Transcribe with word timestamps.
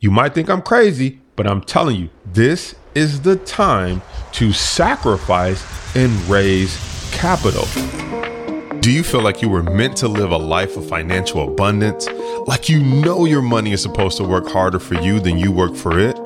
You 0.00 0.12
might 0.12 0.32
think 0.32 0.48
I'm 0.48 0.62
crazy, 0.62 1.20
but 1.34 1.48
I'm 1.48 1.60
telling 1.60 1.96
you, 1.96 2.08
this 2.24 2.76
is 2.94 3.22
the 3.22 3.34
time 3.34 4.00
to 4.34 4.52
sacrifice 4.52 5.64
and 5.96 6.12
raise 6.28 6.78
capital. 7.10 7.64
Do 8.78 8.92
you 8.92 9.02
feel 9.02 9.22
like 9.22 9.42
you 9.42 9.48
were 9.48 9.64
meant 9.64 9.96
to 9.96 10.06
live 10.06 10.30
a 10.30 10.36
life 10.36 10.76
of 10.76 10.88
financial 10.88 11.52
abundance? 11.52 12.06
Like 12.46 12.68
you 12.68 12.80
know 12.80 13.24
your 13.24 13.42
money 13.42 13.72
is 13.72 13.82
supposed 13.82 14.18
to 14.18 14.24
work 14.24 14.46
harder 14.46 14.78
for 14.78 14.94
you 14.94 15.18
than 15.18 15.36
you 15.36 15.50
work 15.50 15.74
for 15.74 15.98
it? 15.98 16.16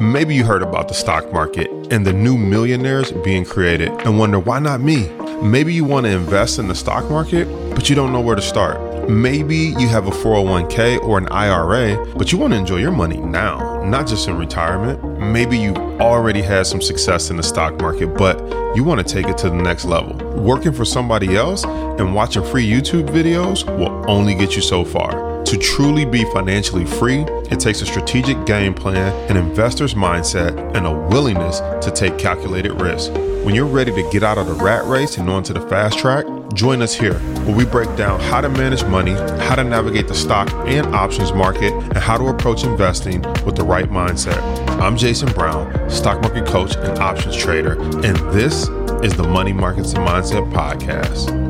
Maybe 0.00 0.36
you 0.36 0.44
heard 0.44 0.62
about 0.62 0.86
the 0.86 0.94
stock 0.94 1.32
market 1.32 1.68
and 1.90 2.06
the 2.06 2.12
new 2.12 2.38
millionaires 2.38 3.10
being 3.10 3.44
created 3.44 3.88
and 3.88 4.20
wonder 4.20 4.38
why 4.38 4.60
not 4.60 4.80
me? 4.80 5.08
Maybe 5.42 5.74
you 5.74 5.84
want 5.84 6.06
to 6.06 6.12
invest 6.12 6.60
in 6.60 6.68
the 6.68 6.76
stock 6.76 7.10
market, 7.10 7.46
but 7.74 7.90
you 7.90 7.96
don't 7.96 8.12
know 8.12 8.20
where 8.20 8.36
to 8.36 8.42
start. 8.42 8.95
Maybe 9.08 9.56
you 9.56 9.86
have 9.88 10.08
a 10.08 10.10
401k 10.10 11.00
or 11.02 11.16
an 11.18 11.28
IRA, 11.28 12.04
but 12.16 12.32
you 12.32 12.38
want 12.38 12.52
to 12.54 12.58
enjoy 12.58 12.78
your 12.78 12.90
money 12.90 13.18
now, 13.18 13.84
not 13.84 14.08
just 14.08 14.26
in 14.26 14.36
retirement. 14.36 15.20
Maybe 15.20 15.56
you've 15.58 15.76
already 16.00 16.42
had 16.42 16.66
some 16.66 16.82
success 16.82 17.30
in 17.30 17.36
the 17.36 17.42
stock 17.42 17.80
market, 17.80 18.08
but 18.08 18.38
you 18.74 18.82
want 18.82 19.06
to 19.06 19.14
take 19.14 19.28
it 19.28 19.38
to 19.38 19.48
the 19.48 19.56
next 19.56 19.84
level. 19.84 20.16
Working 20.36 20.72
for 20.72 20.84
somebody 20.84 21.36
else 21.36 21.64
and 21.64 22.14
watching 22.16 22.44
free 22.44 22.68
YouTube 22.68 23.08
videos 23.08 23.64
will 23.78 24.04
only 24.10 24.34
get 24.34 24.56
you 24.56 24.62
so 24.62 24.84
far. 24.84 25.25
To 25.46 25.56
truly 25.56 26.04
be 26.04 26.24
financially 26.32 26.84
free, 26.84 27.20
it 27.52 27.60
takes 27.60 27.80
a 27.80 27.86
strategic 27.86 28.44
game 28.46 28.74
plan, 28.74 29.12
an 29.30 29.36
investor's 29.36 29.94
mindset, 29.94 30.58
and 30.76 30.84
a 30.84 30.92
willingness 30.92 31.60
to 31.84 31.92
take 31.92 32.18
calculated 32.18 32.72
risk. 32.72 33.12
When 33.44 33.54
you're 33.54 33.64
ready 33.64 33.92
to 33.92 34.10
get 34.10 34.24
out 34.24 34.38
of 34.38 34.48
the 34.48 34.54
rat 34.54 34.84
race 34.86 35.18
and 35.18 35.30
onto 35.30 35.52
the 35.52 35.60
fast 35.68 36.00
track, 36.00 36.26
join 36.52 36.82
us 36.82 36.94
here 36.94 37.14
where 37.44 37.54
we 37.54 37.64
break 37.64 37.94
down 37.96 38.18
how 38.18 38.40
to 38.40 38.48
manage 38.48 38.82
money, 38.86 39.12
how 39.12 39.54
to 39.54 39.62
navigate 39.62 40.08
the 40.08 40.16
stock 40.16 40.50
and 40.66 40.84
options 40.88 41.32
market, 41.32 41.72
and 41.72 41.98
how 41.98 42.18
to 42.18 42.26
approach 42.26 42.64
investing 42.64 43.22
with 43.44 43.54
the 43.54 43.64
right 43.64 43.88
mindset. 43.88 44.40
I'm 44.80 44.96
Jason 44.96 45.32
Brown, 45.32 45.88
stock 45.88 46.20
market 46.22 46.44
coach 46.46 46.74
and 46.74 46.98
options 46.98 47.36
trader, 47.36 47.80
and 48.04 48.16
this 48.32 48.68
is 49.04 49.16
the 49.16 49.22
Money 49.22 49.52
Markets 49.52 49.92
and 49.92 50.04
Mindset 50.04 50.52
Podcast. 50.52 51.45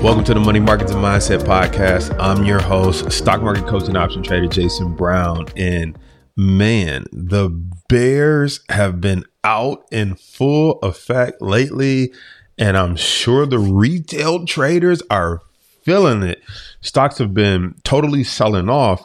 Welcome 0.00 0.22
to 0.26 0.34
the 0.34 0.38
Money 0.38 0.60
Markets 0.60 0.92
and 0.92 1.02
Mindset 1.02 1.40
Podcast. 1.40 2.16
I'm 2.20 2.44
your 2.44 2.62
host, 2.62 3.10
stock 3.10 3.42
market 3.42 3.66
coach 3.66 3.88
and 3.88 3.96
option 3.96 4.22
trader 4.22 4.46
Jason 4.46 4.94
Brown. 4.94 5.46
And 5.56 5.98
man, 6.36 7.06
the 7.10 7.48
Bears 7.88 8.60
have 8.68 9.00
been 9.00 9.24
out 9.42 9.86
in 9.90 10.14
full 10.14 10.78
effect 10.84 11.42
lately. 11.42 12.12
And 12.56 12.76
I'm 12.76 12.94
sure 12.94 13.44
the 13.44 13.58
retail 13.58 14.46
traders 14.46 15.02
are 15.10 15.42
feeling 15.82 16.22
it. 16.22 16.44
Stocks 16.80 17.18
have 17.18 17.34
been 17.34 17.74
totally 17.82 18.22
selling 18.22 18.68
off. 18.68 19.04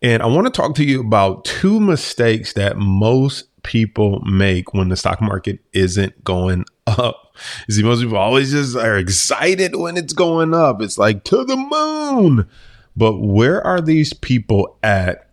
And 0.00 0.22
I 0.22 0.26
want 0.26 0.46
to 0.46 0.50
talk 0.50 0.74
to 0.76 0.84
you 0.84 1.00
about 1.00 1.44
two 1.44 1.78
mistakes 1.78 2.54
that 2.54 2.78
most 2.78 3.44
people 3.64 4.20
make 4.20 4.72
when 4.72 4.88
the 4.88 4.96
stock 4.96 5.20
market 5.20 5.58
isn't 5.74 6.24
going 6.24 6.64
up. 6.86 7.31
You 7.68 7.74
see, 7.74 7.82
most 7.82 8.02
people 8.02 8.16
always 8.16 8.52
just 8.52 8.76
are 8.76 8.98
excited 8.98 9.76
when 9.76 9.96
it's 9.96 10.12
going 10.12 10.54
up. 10.54 10.82
It's 10.82 10.98
like 10.98 11.24
to 11.24 11.44
the 11.44 11.56
moon. 11.56 12.48
But 12.96 13.20
where 13.20 13.64
are 13.66 13.80
these 13.80 14.12
people 14.12 14.78
at 14.82 15.30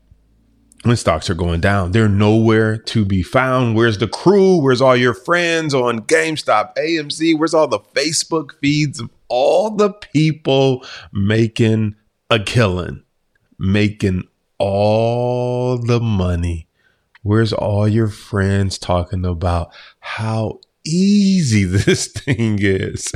when 0.84 0.96
stocks 0.96 1.30
are 1.30 1.36
going 1.36 1.60
down? 1.60 1.92
They're 1.92 2.08
nowhere 2.08 2.78
to 2.78 3.04
be 3.04 3.22
found. 3.22 3.76
Where's 3.76 3.98
the 3.98 4.08
crew? 4.08 4.58
Where's 4.62 4.82
all 4.82 4.96
your 4.96 5.14
friends 5.14 5.74
on 5.74 6.02
GameStop, 6.02 6.76
AMC? 6.76 7.38
Where's 7.38 7.54
all 7.54 7.68
the 7.68 7.80
Facebook 7.80 8.54
feeds 8.60 9.00
of 9.00 9.10
all 9.28 9.72
the 9.72 9.92
people 9.92 10.86
making 11.12 11.96
a 12.30 12.40
killing, 12.40 13.04
making 13.58 14.24
all 14.58 15.78
the 15.78 16.00
money? 16.00 16.68
Where's 17.24 17.52
all 17.52 17.86
your 17.86 18.08
friends 18.08 18.78
talking 18.78 19.26
about 19.26 19.74
how 20.00 20.62
easy 20.94 21.64
this 21.66 22.08
thing 22.08 22.60
is? 22.62 23.12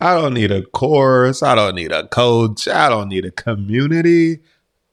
I 0.00 0.14
don't 0.14 0.34
need 0.34 0.50
a 0.50 0.62
course. 0.62 1.42
I 1.42 1.54
don't 1.54 1.74
need 1.74 1.92
a 1.92 2.06
coach. 2.08 2.68
I 2.68 2.88
don't 2.88 3.08
need 3.08 3.24
a 3.24 3.30
community. 3.30 4.40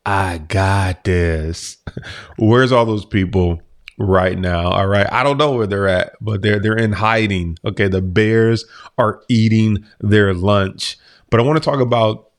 I 0.05 0.37
got 0.37 1.03
this. 1.03 1.77
Where's 2.37 2.71
all 2.71 2.85
those 2.85 3.05
people 3.05 3.61
right 3.97 4.37
now? 4.37 4.69
All 4.69 4.87
right. 4.87 5.07
I 5.11 5.23
don't 5.23 5.37
know 5.37 5.53
where 5.53 5.67
they're 5.67 5.87
at, 5.87 6.13
but 6.21 6.41
they're 6.41 6.59
they're 6.59 6.77
in 6.77 6.91
hiding. 6.91 7.57
Okay, 7.65 7.87
the 7.87 8.01
bears 8.01 8.65
are 8.97 9.21
eating 9.29 9.85
their 9.99 10.33
lunch. 10.33 10.97
But 11.29 11.39
I 11.39 11.43
want 11.43 11.61
to 11.61 11.69
talk 11.69 11.79
about 11.79 12.29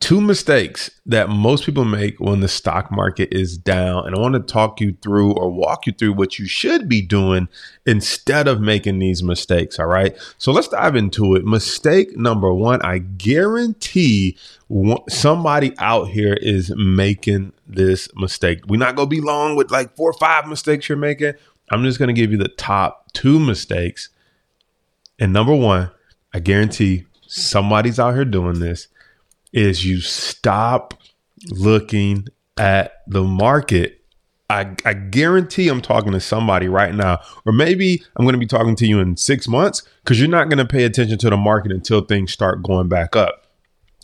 two 0.00 0.20
mistakes 0.20 0.90
that 1.06 1.28
most 1.28 1.64
people 1.64 1.84
make 1.84 2.18
when 2.20 2.40
the 2.40 2.48
stock 2.48 2.90
market 2.90 3.28
is 3.32 3.56
down. 3.56 4.06
And 4.06 4.14
I 4.14 4.18
want 4.18 4.34
to 4.34 4.40
talk 4.40 4.80
you 4.80 4.96
through 5.02 5.32
or 5.32 5.50
walk 5.50 5.86
you 5.86 5.92
through 5.92 6.12
what 6.12 6.38
you 6.38 6.46
should 6.46 6.88
be 6.88 7.02
doing 7.02 7.48
instead 7.86 8.48
of 8.48 8.60
making 8.60 8.98
these 8.98 9.22
mistakes. 9.22 9.78
All 9.78 9.86
right. 9.86 10.16
So 10.38 10.52
let's 10.52 10.68
dive 10.68 10.96
into 10.96 11.34
it. 11.34 11.44
Mistake 11.44 12.16
number 12.16 12.52
one 12.52 12.80
I 12.82 12.98
guarantee 12.98 14.36
somebody 15.08 15.74
out 15.78 16.08
here 16.08 16.34
is 16.34 16.72
making 16.76 17.52
this 17.66 18.08
mistake. 18.14 18.66
We're 18.66 18.78
not 18.78 18.96
going 18.96 19.08
to 19.08 19.14
be 19.14 19.20
long 19.20 19.56
with 19.56 19.70
like 19.70 19.94
four 19.96 20.10
or 20.10 20.18
five 20.18 20.46
mistakes 20.46 20.88
you're 20.88 20.96
making. 20.96 21.34
I'm 21.70 21.84
just 21.84 21.98
going 21.98 22.14
to 22.14 22.20
give 22.20 22.32
you 22.32 22.38
the 22.38 22.48
top 22.48 23.12
two 23.12 23.38
mistakes. 23.38 24.08
And 25.18 25.32
number 25.32 25.54
one, 25.54 25.90
I 26.34 26.40
guarantee 26.40 27.04
somebody's 27.26 27.98
out 27.98 28.14
here 28.14 28.24
doing 28.24 28.58
this 28.60 28.88
is 29.52 29.84
you 29.84 30.00
stop 30.00 30.94
looking 31.50 32.26
at 32.56 33.02
the 33.06 33.22
market. 33.22 34.00
I, 34.50 34.74
I 34.84 34.92
guarantee 34.94 35.68
I'm 35.68 35.80
talking 35.80 36.12
to 36.12 36.20
somebody 36.20 36.68
right 36.68 36.94
now, 36.94 37.20
or 37.46 37.52
maybe 37.52 38.02
I'm 38.16 38.24
going 38.24 38.34
to 38.34 38.38
be 38.38 38.46
talking 38.46 38.76
to 38.76 38.86
you 38.86 39.00
in 39.00 39.16
six 39.16 39.48
months 39.48 39.82
because 40.04 40.20
you're 40.20 40.28
not 40.28 40.48
going 40.48 40.58
to 40.58 40.66
pay 40.66 40.84
attention 40.84 41.18
to 41.18 41.30
the 41.30 41.36
market 41.36 41.72
until 41.72 42.02
things 42.02 42.32
start 42.32 42.62
going 42.62 42.88
back 42.88 43.16
up. 43.16 43.46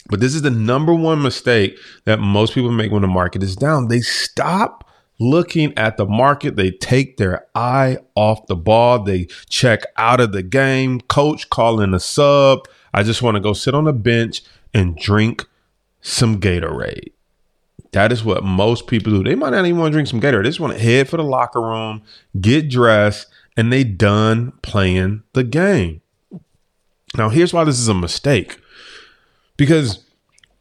But 0.09 0.21
this 0.21 0.35
is 0.35 0.43
the 0.43 0.51
number 0.51 0.95
one 0.95 1.21
mistake 1.21 1.79
that 2.07 2.19
most 2.19 2.55
people 2.55 2.71
make 2.71 2.91
when 2.91 3.03
the 3.03 3.09
market 3.09 3.43
is 3.43 3.57
down. 3.57 3.89
They 3.89 4.01
stop 4.01 4.89
looking 5.21 5.77
at 5.77 5.99
the 5.99 6.07
market. 6.07 6.57
They 6.57 6.71
take 6.71 7.19
their 7.19 7.47
eye 7.55 7.99
off 8.15 8.47
the 8.47 8.57
ball. 8.57 9.03
They 9.03 9.27
check 9.51 9.83
out 9.97 10.21
of 10.21 10.33
the 10.33 10.43
game. 10.43 11.01
Coach 11.03 11.51
calling 11.51 11.93
a 11.93 12.01
sub. 12.01 12.61
I 12.95 13.03
just 13.03 13.21
want 13.21 13.35
to 13.35 13.41
go 13.41 13.53
sit 13.53 13.75
on 13.75 13.85
the 13.85 13.93
bench 13.93 14.43
and 14.75 14.97
drink 14.97 15.47
some 16.01 16.41
Gatorade. 16.41 17.13
That 17.93 18.13
is 18.13 18.23
what 18.25 18.45
most 18.45 18.87
people 18.87 19.13
do. 19.13 19.25
They 19.25 19.35
might 19.35 19.51
not 19.51 19.65
even 19.65 19.79
want 19.79 19.93
to 19.93 19.97
drink 19.97 20.09
some 20.09 20.21
Gatorade. 20.21 20.43
They 20.43 20.51
just 20.51 20.61
want 20.61 20.75
to 20.75 20.79
head 20.79 21.09
for 21.09 21.17
the 21.17 21.25
locker 21.25 21.61
room, 21.61 22.03
get 22.41 22.69
dressed, 22.69 23.27
and 23.57 23.73
they 23.73 23.85
done 23.85 24.53
playing 24.63 25.23
the 25.33 25.45
game. 25.45 26.03
Now, 27.17 27.31
here's 27.31 27.53
why 27.53 27.65
this 27.65 27.79
is 27.79 27.89
a 27.89 27.95
mistake. 27.95 28.61
Because 29.57 30.05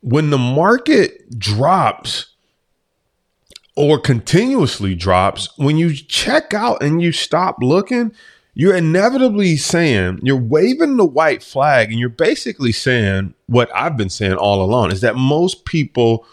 when 0.02 0.30
the 0.30 0.38
market 0.38 1.38
drops 1.38 2.34
or 3.76 4.00
continuously 4.00 4.96
drops, 4.96 5.50
when 5.58 5.78
you 5.78 5.94
check 5.94 6.54
out 6.54 6.82
and 6.82 7.02
you 7.02 7.12
stop 7.12 7.58
looking, 7.62 8.14
you're 8.60 8.76
inevitably 8.76 9.56
saying, 9.56 10.20
you're 10.24 10.36
waving 10.36 10.98
the 10.98 11.06
white 11.06 11.44
flag, 11.44 11.92
and 11.92 12.00
you're 12.00 12.10
basically 12.10 12.72
saying 12.72 13.36
what 13.46 13.70
I've 13.76 13.96
been 13.96 14.10
saying 14.10 14.34
all 14.34 14.64
along 14.64 14.92
is 14.92 15.02
that 15.02 15.16
most 15.16 15.64
people 15.66 16.26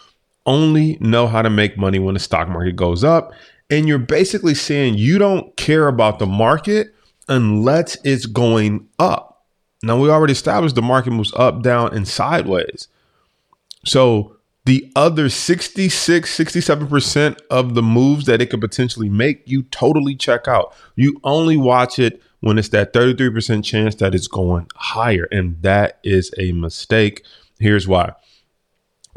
only 0.46 0.96
know 1.02 1.26
how 1.26 1.42
to 1.42 1.50
make 1.50 1.76
money 1.76 1.98
when 1.98 2.14
the 2.14 2.20
stock 2.20 2.48
market 2.48 2.76
goes 2.76 3.04
up. 3.04 3.34
And 3.68 3.86
you're 3.86 3.98
basically 3.98 4.54
saying 4.54 4.94
you 4.94 5.18
don't 5.18 5.54
care 5.58 5.86
about 5.86 6.18
the 6.18 6.24
market 6.24 6.94
unless 7.28 7.98
it's 8.04 8.24
going 8.24 8.88
up. 8.98 9.44
Now, 9.82 9.98
we 9.98 10.08
already 10.08 10.32
established 10.32 10.76
the 10.76 10.82
market 10.82 11.10
moves 11.10 11.34
up, 11.36 11.62
down, 11.62 11.94
and 11.94 12.08
sideways. 12.08 12.88
So 13.84 14.33
the 14.66 14.90
other 14.96 15.28
66, 15.28 16.38
67% 16.38 17.38
of 17.50 17.74
the 17.74 17.82
moves 17.82 18.24
that 18.26 18.40
it 18.40 18.48
could 18.48 18.62
potentially 18.62 19.10
make, 19.10 19.42
you 19.46 19.62
totally 19.64 20.14
check 20.14 20.48
out. 20.48 20.74
You 20.96 21.20
only 21.22 21.56
watch 21.56 21.98
it 21.98 22.22
when 22.40 22.58
it's 22.58 22.70
that 22.70 22.92
33% 22.92 23.62
chance 23.62 23.94
that 23.96 24.14
it's 24.14 24.26
going 24.26 24.68
higher. 24.74 25.28
And 25.30 25.60
that 25.62 25.98
is 26.02 26.32
a 26.38 26.52
mistake. 26.52 27.24
Here's 27.58 27.86
why 27.86 28.12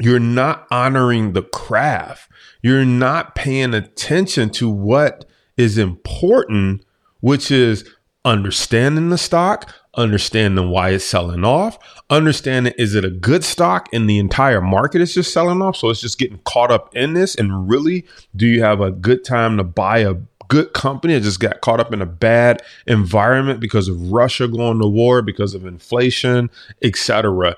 you're 0.00 0.20
not 0.20 0.66
honoring 0.70 1.32
the 1.32 1.42
craft, 1.42 2.30
you're 2.62 2.84
not 2.84 3.34
paying 3.34 3.74
attention 3.74 4.50
to 4.50 4.70
what 4.70 5.28
is 5.56 5.76
important, 5.76 6.84
which 7.20 7.50
is 7.50 7.88
understanding 8.24 9.08
the 9.08 9.18
stock, 9.18 9.72
understanding 9.94 10.70
why 10.70 10.90
it's 10.90 11.04
selling 11.04 11.44
off, 11.44 11.78
understanding 12.10 12.72
is 12.78 12.94
it 12.94 13.04
a 13.04 13.10
good 13.10 13.44
stock 13.44 13.88
and 13.92 14.08
the 14.08 14.18
entire 14.18 14.60
market 14.60 15.00
is 15.00 15.14
just 15.14 15.32
selling 15.32 15.62
off. 15.62 15.76
So 15.76 15.90
it's 15.90 16.00
just 16.00 16.18
getting 16.18 16.38
caught 16.44 16.70
up 16.70 16.94
in 16.94 17.14
this. 17.14 17.34
And 17.34 17.68
really, 17.68 18.06
do 18.36 18.46
you 18.46 18.62
have 18.62 18.80
a 18.80 18.90
good 18.90 19.24
time 19.24 19.56
to 19.56 19.64
buy 19.64 19.98
a 19.98 20.14
good 20.48 20.72
company 20.72 21.14
that 21.14 21.20
just 21.20 21.40
got 21.40 21.60
caught 21.60 21.80
up 21.80 21.92
in 21.92 22.00
a 22.00 22.06
bad 22.06 22.62
environment 22.86 23.60
because 23.60 23.88
of 23.88 24.10
Russia 24.10 24.48
going 24.48 24.80
to 24.80 24.86
war, 24.86 25.22
because 25.22 25.54
of 25.54 25.66
inflation, 25.66 26.50
etc.? 26.82 27.56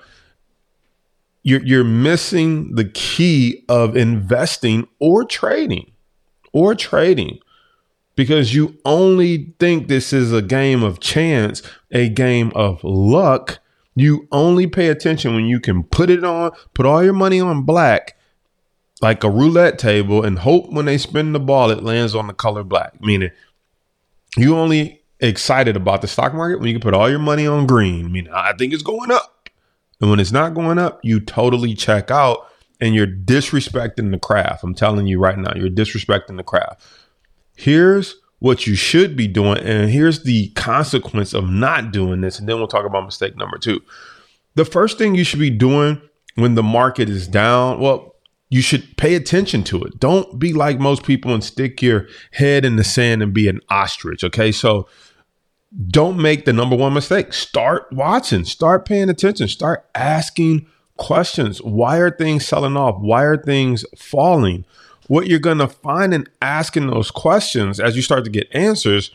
You're, 1.43 1.65
you're 1.65 1.85
missing 1.85 2.75
the 2.75 2.85
key 2.85 3.65
of 3.69 3.97
investing 3.97 4.87
or 4.99 5.25
trading 5.25 5.91
or 6.53 6.75
trading 6.75 7.39
because 8.21 8.53
you 8.53 8.77
only 8.85 9.55
think 9.59 9.89
this 9.89 10.13
is 10.13 10.31
a 10.31 10.43
game 10.43 10.83
of 10.83 11.01
chance, 11.01 11.63
a 11.91 12.11
game 12.11 12.53
of 12.55 12.85
luck. 12.85 13.61
You 13.97 14.29
only 14.31 14.67
pay 14.67 14.89
attention 14.89 15.35
when 15.35 15.47
you 15.47 15.59
can 15.59 15.85
put 15.85 16.11
it 16.11 16.23
on, 16.23 16.51
put 16.75 16.85
all 16.85 17.03
your 17.03 17.15
money 17.15 17.41
on 17.41 17.63
black 17.63 18.19
like 19.01 19.25
a 19.25 19.31
roulette 19.31 19.79
table 19.79 20.23
and 20.23 20.41
hope 20.41 20.71
when 20.71 20.85
they 20.85 20.99
spin 20.99 21.33
the 21.33 21.41
ball 21.41 21.71
it 21.71 21.83
lands 21.83 22.15
on 22.15 22.27
the 22.27 22.35
color 22.35 22.63
black. 22.63 23.01
Meaning 23.01 23.31
you 24.37 24.55
only 24.55 25.01
excited 25.21 25.75
about 25.75 26.03
the 26.03 26.07
stock 26.07 26.35
market 26.35 26.59
when 26.59 26.69
you 26.69 26.75
can 26.75 26.83
put 26.83 26.93
all 26.93 27.09
your 27.09 27.19
money 27.19 27.47
on 27.47 27.67
green. 27.67 28.05
I 28.05 28.09
mean, 28.11 28.29
I 28.31 28.53
think 28.53 28.75
it's 28.75 28.83
going 28.83 29.11
up. 29.11 29.49
And 29.99 30.11
when 30.11 30.21
it's 30.21 30.31
not 30.31 30.53
going 30.53 30.79
up, 30.79 31.01
you 31.03 31.21
totally 31.21 31.75
check 31.75 32.11
out 32.11 32.47
and 32.83 32.95
you're 32.95 33.07
disrespecting 33.07 34.11
the 34.11 34.19
craft. 34.19 34.63
I'm 34.63 34.75
telling 34.75 35.07
you 35.07 35.19
right 35.19 35.39
now, 35.39 35.55
you're 35.57 35.71
disrespecting 35.71 36.37
the 36.37 36.43
craft. 36.43 36.83
Here's 37.61 38.17
what 38.39 38.67
you 38.67 38.75
should 38.75 39.17
be 39.17 39.29
doing, 39.29 39.59
and 39.59 39.91
here's 39.91 40.23
the 40.23 40.49
consequence 40.53 41.35
of 41.35 41.51
not 41.51 41.93
doing 41.93 42.23
this. 42.23 42.39
And 42.39 42.49
then 42.49 42.57
we'll 42.57 42.69
talk 42.69 42.87
about 42.87 43.05
mistake 43.05 43.37
number 43.37 43.59
two. 43.59 43.83
The 44.55 44.65
first 44.65 44.97
thing 44.97 45.15
you 45.15 45.25
should 45.25 45.41
be 45.41 45.51
doing 45.51 46.01
when 46.37 46.55
the 46.55 46.63
market 46.63 47.11
is 47.11 47.29
down, 47.29 47.79
well, 47.79 48.15
you 48.49 48.63
should 48.63 48.97
pay 48.97 49.15
attention 49.15 49.63
to 49.65 49.85
it. 49.85 50.01
Don't 50.01 50.39
be 50.39 50.55
like 50.55 50.81
most 50.81 51.05
people 51.05 51.35
and 51.35 51.45
stick 51.45 51.83
your 51.83 52.09
head 52.33 52.65
in 52.65 52.77
the 52.77 52.85
sand 52.85 53.23
and 53.23 53.35
be 53.35 53.47
an 53.47 53.61
ostrich. 53.69 54.25
Okay. 54.25 54.53
So 54.53 54.89
don't 55.89 56.17
make 56.17 56.47
the 56.47 56.55
number 56.55 56.77
one 56.77 56.95
mistake. 56.95 57.35
Start 57.35 57.89
watching, 57.93 58.45
start 58.45 58.87
paying 58.87 59.11
attention, 59.11 59.49
start 59.49 59.87
asking 59.95 60.67
questions. 60.97 61.61
Why 61.63 61.99
are 61.99 62.11
things 62.11 62.47
selling 62.47 62.77
off? 62.77 62.97
Why 63.01 63.23
are 63.23 63.37
things 63.37 63.85
falling? 63.97 64.65
What 65.11 65.27
you're 65.27 65.41
going 65.41 65.59
to 65.59 65.67
find 65.67 66.15
in 66.15 66.29
asking 66.41 66.87
those 66.87 67.11
questions 67.11 67.81
as 67.81 67.97
you 67.97 68.03
start 68.03 68.23
to 68.27 68.31
get 68.31 68.47
answers 68.53 69.11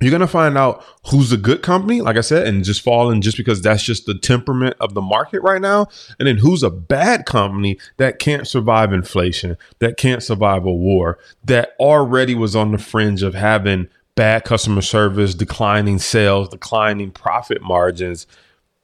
you're 0.00 0.10
going 0.10 0.20
to 0.20 0.26
find 0.26 0.56
out 0.56 0.84
who's 1.10 1.32
a 1.32 1.36
good 1.36 1.62
company, 1.62 2.00
like 2.00 2.16
I 2.16 2.22
said, 2.22 2.46
and 2.46 2.64
just 2.64 2.80
falling 2.80 3.20
just 3.20 3.36
because 3.36 3.62
that's 3.62 3.82
just 3.82 4.06
the 4.06 4.18
temperament 4.18 4.74
of 4.80 4.94
the 4.94 5.02
market 5.02 5.42
right 5.42 5.60
now. 5.60 5.86
And 6.18 6.26
then 6.26 6.38
who's 6.38 6.62
a 6.62 6.70
bad 6.70 7.24
company 7.24 7.78
that 7.98 8.18
can't 8.18 8.48
survive 8.48 8.92
inflation, 8.92 9.56
that 9.78 9.96
can't 9.96 10.22
survive 10.22 10.64
a 10.64 10.72
war, 10.72 11.18
that 11.44 11.74
already 11.78 12.34
was 12.34 12.56
on 12.56 12.72
the 12.72 12.78
fringe 12.78 13.22
of 13.22 13.34
having 13.34 13.88
bad 14.16 14.44
customer 14.44 14.82
service, 14.82 15.34
declining 15.34 15.98
sales, 15.98 16.48
declining 16.48 17.12
profit 17.12 17.62
margins. 17.62 18.26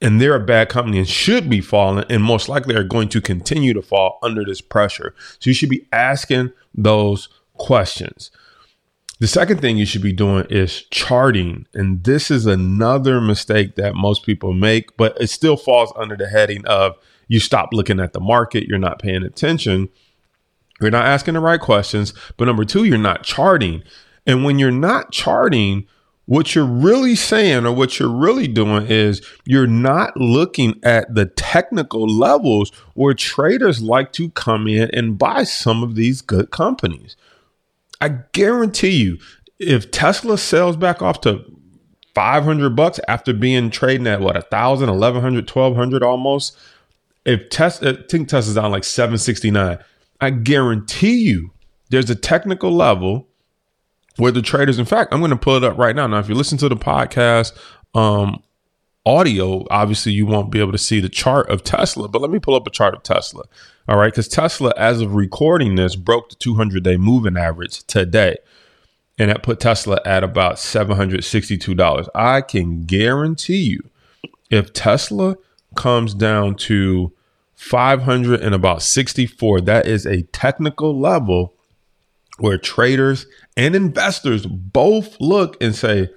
And 0.01 0.21
they're 0.21 0.35
a 0.35 0.39
bad 0.39 0.69
company 0.69 0.97
and 0.97 1.07
should 1.07 1.49
be 1.49 1.59
falling, 1.59 2.05
and 2.09 2.23
most 2.23 2.47
likely 2.47 2.75
are 2.75 2.83
going 2.83 3.09
to 3.09 3.19
continue 3.19 3.73
to 3.73 3.81
fall 3.81 4.17
under 4.23 4.45
this 4.45 4.61
pressure. 4.61 5.13
So 5.39 5.49
you 5.49 5.53
should 5.53 5.69
be 5.69 5.87
asking 5.91 6.53
those 6.73 7.27
questions. 7.57 8.31
The 9.19 9.27
second 9.27 9.59
thing 9.59 9.77
you 9.77 9.85
should 9.85 10.01
be 10.01 10.13
doing 10.13 10.45
is 10.49 10.83
charting. 10.83 11.67
And 11.73 12.05
this 12.05 12.31
is 12.31 12.45
another 12.45 13.19
mistake 13.19 13.75
that 13.75 13.93
most 13.93 14.25
people 14.25 14.53
make, 14.53 14.95
but 14.95 15.19
it 15.19 15.29
still 15.29 15.57
falls 15.57 15.91
under 15.97 16.15
the 16.15 16.29
heading 16.29 16.65
of 16.65 16.95
you 17.27 17.41
stop 17.41 17.73
looking 17.73 17.99
at 17.99 18.13
the 18.13 18.21
market, 18.21 18.67
you're 18.67 18.79
not 18.79 18.99
paying 18.99 19.23
attention, 19.23 19.89
you're 20.79 20.89
not 20.89 21.05
asking 21.05 21.33
the 21.33 21.41
right 21.41 21.59
questions. 21.59 22.13
But 22.37 22.45
number 22.45 22.63
two, 22.63 22.85
you're 22.85 22.97
not 22.97 23.23
charting. 23.23 23.83
And 24.25 24.45
when 24.45 24.57
you're 24.57 24.71
not 24.71 25.11
charting, 25.11 25.85
what 26.29 26.53
you're 26.53 26.63
really 26.63 27.15
saying 27.15 27.65
or 27.65 27.71
what 27.71 27.97
you're 27.97 28.07
really 28.07 28.47
doing 28.47 28.85
is 28.85 29.19
you're 29.45 29.65
not 29.65 30.15
looking 30.15 30.79
at 30.83 31.15
the 31.15 31.25
technical 31.25 32.07
levels 32.07 32.69
where 32.93 33.15
traders 33.15 33.81
like 33.81 34.11
to 34.11 34.29
come 34.29 34.67
in 34.67 34.91
and 34.93 35.17
buy 35.17 35.43
some 35.43 35.81
of 35.81 35.95
these 35.95 36.21
good 36.21 36.51
companies. 36.51 37.15
I 37.99 38.09
guarantee 38.31 38.91
you, 38.91 39.17
if 39.57 39.89
Tesla 39.89 40.37
sells 40.37 40.77
back 40.77 41.01
off 41.01 41.19
to 41.21 41.43
500 42.13 42.75
bucks 42.75 42.99
after 43.07 43.33
being 43.33 43.71
trading 43.71 44.05
at 44.05 44.21
what, 44.21 44.37
a 44.37 44.43
thousand, 44.43 44.91
1100, 44.91 45.49
1200 45.49 46.03
almost, 46.03 46.55
if 47.25 47.49
Tesla, 47.49 47.87
I 47.87 47.91
uh, 47.93 47.97
think 48.07 48.29
Tesla's 48.29 48.53
down 48.53 48.69
like 48.69 48.83
769, 48.83 49.79
I 50.21 50.29
guarantee 50.29 51.21
you 51.21 51.53
there's 51.89 52.11
a 52.11 52.15
technical 52.15 52.71
level 52.71 53.29
where 54.19 54.31
the 54.31 54.41
traders, 54.41 54.77
in 54.77 54.85
fact, 54.85 55.13
I'm 55.13 55.19
going 55.19 55.31
to 55.31 55.37
pull 55.37 55.55
it 55.55 55.63
up 55.63 55.77
right 55.77 55.95
now. 55.95 56.05
Now, 56.07 56.19
if 56.19 56.29
you 56.29 56.35
listen 56.35 56.57
to 56.59 56.69
the 56.69 56.75
podcast, 56.75 57.53
um, 57.95 58.43
audio, 59.05 59.65
obviously 59.69 60.11
you 60.11 60.25
won't 60.25 60.51
be 60.51 60.59
able 60.59 60.73
to 60.73 60.77
see 60.77 60.99
the 60.99 61.09
chart 61.09 61.49
of 61.49 61.63
Tesla, 61.63 62.07
but 62.07 62.21
let 62.21 62.29
me 62.29 62.39
pull 62.39 62.55
up 62.55 62.67
a 62.67 62.69
chart 62.69 62.93
of 62.93 63.03
Tesla. 63.03 63.43
All 63.87 63.97
right. 63.97 64.11
Because 64.11 64.27
Tesla, 64.27 64.73
as 64.77 65.01
of 65.01 65.15
recording 65.15 65.75
this, 65.75 65.95
broke 65.95 66.29
the 66.29 66.35
200 66.35 66.83
day 66.83 66.97
moving 66.97 67.37
average 67.37 67.83
today. 67.85 68.37
And 69.17 69.29
that 69.29 69.43
put 69.43 69.59
Tesla 69.59 69.99
at 70.05 70.23
about 70.23 70.55
$762. 70.55 72.07
I 72.13 72.41
can 72.41 72.85
guarantee 72.85 73.63
you 73.63 73.89
if 74.49 74.71
Tesla 74.73 75.37
comes 75.75 76.13
down 76.13 76.55
to 76.55 77.11
500 77.55 78.41
and 78.41 78.55
about 78.55 78.81
64, 78.81 79.61
that 79.61 79.85
is 79.85 80.05
a 80.05 80.21
technical 80.23 80.97
level 80.97 81.53
where 82.37 82.57
traders 82.57 83.25
and 83.59 83.75
investors 83.75 84.45
both 84.45 85.19
look 85.19 85.61
and 85.61 85.75
say, 85.75 86.09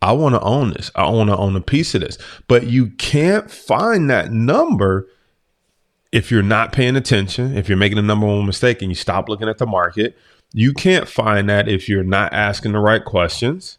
I 0.00 0.12
want 0.12 0.36
to 0.36 0.40
own 0.40 0.74
this. 0.74 0.92
I 0.94 1.10
want 1.10 1.28
to 1.28 1.36
own 1.36 1.56
a 1.56 1.60
piece 1.60 1.92
of 1.96 2.02
this. 2.02 2.18
But 2.46 2.68
you 2.68 2.90
can't 2.90 3.50
find 3.50 4.08
that 4.10 4.30
number 4.30 5.08
if 6.12 6.30
you're 6.30 6.40
not 6.40 6.72
paying 6.72 6.94
attention, 6.94 7.58
if 7.58 7.68
you're 7.68 7.76
making 7.76 7.98
a 7.98 8.02
number 8.02 8.26
one 8.26 8.46
mistake 8.46 8.80
and 8.80 8.92
you 8.92 8.94
stop 8.94 9.28
looking 9.28 9.48
at 9.48 9.58
the 9.58 9.66
market. 9.66 10.16
You 10.52 10.72
can't 10.72 11.08
find 11.08 11.50
that 11.50 11.68
if 11.68 11.88
you're 11.88 12.04
not 12.04 12.32
asking 12.32 12.72
the 12.72 12.78
right 12.78 13.04
questions. 13.04 13.78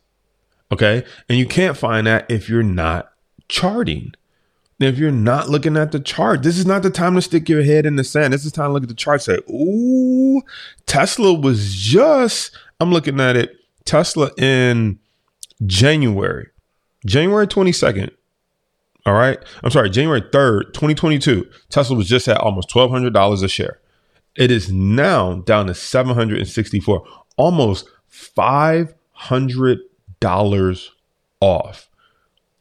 Okay. 0.69 1.05
And 1.29 1.37
you 1.37 1.45
can't 1.45 1.77
find 1.77 2.05
that 2.05 2.29
if 2.29 2.49
you're 2.49 2.63
not 2.63 3.13
charting. 3.47 4.11
If 4.77 4.97
you're 4.97 5.09
not 5.09 5.47
looking 5.47 5.77
at 5.77 5.93
the 5.93 6.01
chart, 6.01 6.43
this 6.43 6.57
is 6.57 6.65
not 6.65 6.83
the 6.83 6.89
time 6.89 7.15
to 7.15 7.21
stick 7.21 7.47
your 7.47 7.63
head 7.63 7.85
in 7.85 7.95
the 7.95 8.03
sand. 8.03 8.33
This 8.33 8.45
is 8.45 8.51
time 8.51 8.69
to 8.69 8.73
look 8.73 8.83
at 8.83 8.89
the 8.89 8.95
chart. 8.95 9.21
Say, 9.21 9.39
ooh, 9.49 10.41
Tesla 10.85 11.33
was 11.33 11.75
just, 11.75 12.51
I'm 12.79 12.91
looking 12.91 13.19
at 13.19 13.35
it. 13.35 13.55
Tesla 13.85 14.31
in 14.37 14.99
January, 15.65 16.47
January 17.05 17.47
22nd. 17.47 18.11
All 19.05 19.13
right. 19.13 19.39
I'm 19.63 19.71
sorry, 19.71 19.89
January 19.89 20.21
3rd, 20.21 20.73
2022. 20.73 21.49
Tesla 21.69 21.95
was 21.95 22.07
just 22.07 22.27
at 22.27 22.37
almost 22.37 22.69
$1,200 22.69 23.43
a 23.43 23.47
share. 23.47 23.79
It 24.35 24.51
is 24.51 24.71
now 24.71 25.35
down 25.41 25.67
to 25.67 25.73
764, 25.73 27.07
almost 27.37 27.89
$500 28.11 30.89
off. 31.41 31.89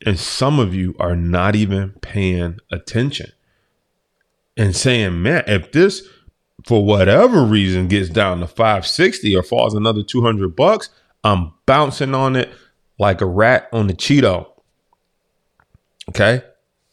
And 0.07 0.19
some 0.19 0.59
of 0.59 0.75
you 0.75 0.95
are 0.99 1.17
not 1.17 1.57
even 1.57 1.91
paying 2.01 2.59
attention 2.71 3.33
and 4.57 4.75
saying, 4.75 5.23
man, 5.23 5.45
if 5.47 5.73
this, 5.73 6.09
for 6.65 6.85
whatever 6.85 7.43
reason, 7.43 7.89
gets 7.89 8.09
down 8.09 8.41
to 8.41 8.47
560 8.47 9.37
or 9.37 9.43
falls 9.43 9.75
another 9.75 10.03
200 10.03 10.57
bucks, 10.57 10.91
I'm 11.25 11.53
bouncing 11.67 12.15
on 12.15 12.37
it 12.37 12.51
like 12.99 13.21
a 13.21 13.27
rat 13.27 13.69
on 13.73 13.89
a 13.91 13.93
Cheeto. 13.93 14.49
Okay. 16.09 16.43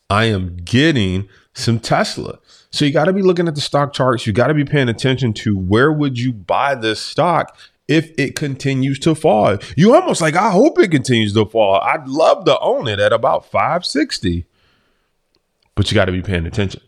I 0.10 0.26
am 0.26 0.58
getting 0.58 1.28
some 1.54 1.80
Tesla. 1.80 2.40
So 2.72 2.86
you 2.86 2.92
got 2.92 3.06
to 3.06 3.14
be 3.14 3.22
looking 3.22 3.48
at 3.48 3.56
the 3.56 3.62
stock 3.62 3.94
charts. 3.94 4.28
You 4.28 4.34
got 4.34 4.48
to 4.48 4.54
be 4.54 4.66
paying 4.66 4.90
attention 4.90 5.34
to 5.34 5.58
where 5.58 5.92
would 5.92 6.20
you 6.20 6.32
buy 6.32 6.76
this 6.76 7.02
stock 7.02 7.58
if 7.88 8.12
it 8.18 8.36
continues 8.36 9.00
to 9.00 9.16
fall. 9.16 9.58
You 9.76 9.96
almost 9.96 10.22
like, 10.22 10.36
I 10.36 10.52
hope 10.52 10.80
it 10.80 10.92
continues 10.92 11.34
to 11.34 11.46
fall. 11.46 11.76
I'd 11.76 12.08
love 12.08 12.46
to 12.46 12.60
own 12.60 12.88
it 12.88 13.00
at 13.00 13.14
about 13.14 13.46
560. 13.46 14.46
But 15.76 15.92
you 15.92 15.96
got 15.96 16.06
to 16.06 16.12
be 16.12 16.22
paying 16.22 16.46
attention. 16.46 16.82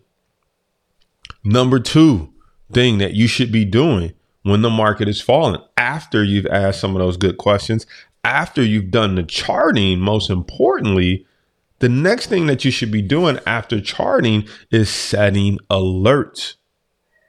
Number 1.43 1.79
two 1.79 2.34
thing 2.71 2.97
that 2.97 3.13
you 3.13 3.27
should 3.27 3.51
be 3.51 3.65
doing 3.65 4.13
when 4.43 4.62
the 4.62 4.69
market 4.69 5.07
is 5.07 5.21
falling 5.21 5.62
after 5.75 6.24
you've 6.24 6.45
asked 6.47 6.79
some 6.79 6.95
of 6.95 7.00
those 7.00 7.17
good 7.17 7.38
questions, 7.38 7.86
after 8.24 8.63
you've 8.63 8.91
done 8.91 9.15
the 9.15 9.24
charting, 9.24 10.00
most 10.00 10.29
importantly, 10.29 11.25
the 11.79 11.89
next 11.89 12.27
thing 12.27 12.47
that 12.47 12.65
you 12.65 12.71
should 12.71 12.91
be 12.91 13.01
doing 13.01 13.39
after 13.45 13.79
charting 13.79 14.47
is 14.71 14.89
setting 14.89 15.59
alerts. 15.69 16.55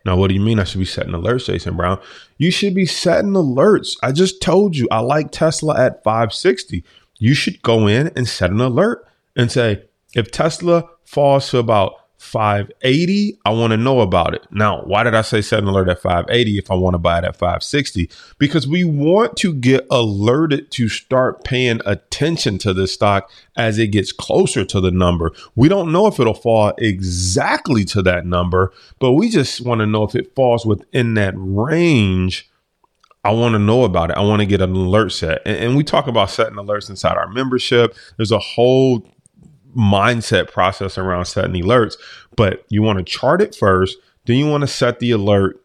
Now, 0.04 0.16
what 0.16 0.28
do 0.28 0.34
you 0.34 0.40
mean 0.40 0.58
I 0.58 0.64
should 0.64 0.78
be 0.78 0.86
setting 0.86 1.12
alerts, 1.12 1.46
Jason 1.46 1.76
Brown? 1.76 2.00
You 2.38 2.50
should 2.50 2.74
be 2.74 2.86
setting 2.86 3.32
alerts. 3.32 3.96
I 4.02 4.12
just 4.12 4.40
told 4.40 4.76
you 4.76 4.88
I 4.90 5.00
like 5.00 5.30
Tesla 5.30 5.78
at 5.78 6.02
560. 6.02 6.82
You 7.18 7.34
should 7.34 7.62
go 7.62 7.86
in 7.86 8.10
and 8.16 8.26
set 8.26 8.50
an 8.50 8.60
alert 8.60 9.06
and 9.36 9.52
say, 9.52 9.84
if 10.14 10.30
Tesla 10.30 10.88
falls 11.04 11.50
to 11.50 11.58
about 11.58 11.94
580, 12.18 13.38
I 13.44 13.50
want 13.50 13.70
to 13.70 13.76
know 13.76 14.00
about 14.00 14.34
it. 14.34 14.46
Now, 14.50 14.82
why 14.82 15.04
did 15.04 15.14
I 15.14 15.22
say 15.22 15.40
set 15.40 15.60
an 15.60 15.68
alert 15.68 15.88
at 15.88 16.02
580 16.02 16.58
if 16.58 16.70
I 16.70 16.74
want 16.74 16.94
to 16.94 16.98
buy 16.98 17.18
it 17.18 17.24
at 17.24 17.36
560? 17.36 18.10
Because 18.38 18.66
we 18.66 18.84
want 18.84 19.36
to 19.38 19.54
get 19.54 19.86
alerted 19.90 20.70
to 20.72 20.88
start 20.88 21.44
paying 21.44 21.80
attention 21.86 22.58
to 22.58 22.74
this 22.74 22.92
stock 22.92 23.30
as 23.56 23.78
it 23.78 23.88
gets 23.88 24.12
closer 24.12 24.64
to 24.64 24.80
the 24.80 24.90
number. 24.90 25.32
We 25.54 25.68
don't 25.68 25.92
know 25.92 26.08
if 26.08 26.18
it'll 26.18 26.34
fall 26.34 26.72
exactly 26.76 27.84
to 27.86 28.02
that 28.02 28.26
number, 28.26 28.72
but 28.98 29.12
we 29.12 29.30
just 29.30 29.60
want 29.60 29.80
to 29.80 29.86
know 29.86 30.02
if 30.02 30.16
it 30.16 30.34
falls 30.34 30.66
within 30.66 31.14
that 31.14 31.34
range 31.36 32.50
I 33.24 33.32
want 33.32 33.54
to 33.54 33.58
know 33.58 33.84
about 33.84 34.10
it. 34.10 34.16
I 34.16 34.20
want 34.20 34.40
to 34.40 34.46
get 34.46 34.62
an 34.62 34.72
alert 34.72 35.10
set. 35.10 35.42
And, 35.44 35.56
and 35.56 35.76
we 35.76 35.84
talk 35.84 36.06
about 36.06 36.30
setting 36.30 36.54
alerts 36.54 36.88
inside 36.88 37.16
our 37.16 37.28
membership. 37.28 37.94
There's 38.16 38.32
a 38.32 38.38
whole 38.38 39.06
mindset 39.76 40.50
process 40.50 40.98
around 40.98 41.26
setting 41.26 41.62
alerts, 41.62 41.96
but 42.36 42.64
you 42.68 42.82
want 42.82 42.98
to 42.98 43.04
chart 43.04 43.40
it 43.40 43.54
first. 43.54 43.98
Then 44.24 44.36
you 44.36 44.46
want 44.46 44.62
to 44.62 44.68
set 44.68 44.98
the 44.98 45.10
alert 45.10 45.62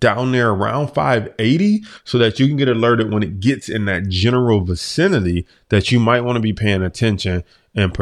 down 0.00 0.32
there 0.32 0.50
around 0.50 0.88
580 0.88 1.82
so 2.04 2.18
that 2.18 2.38
you 2.38 2.48
can 2.48 2.56
get 2.56 2.68
alerted 2.68 3.12
when 3.12 3.22
it 3.22 3.40
gets 3.40 3.68
in 3.68 3.84
that 3.86 4.08
general 4.08 4.60
vicinity 4.60 5.46
that 5.68 5.92
you 5.92 6.00
might 6.00 6.22
want 6.22 6.36
to 6.36 6.40
be 6.40 6.52
paying 6.52 6.82
attention 6.82 7.44
and 7.74 7.96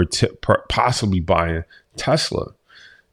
possibly 0.69 1.21
buying 1.21 1.65
Tesla. 1.97 2.53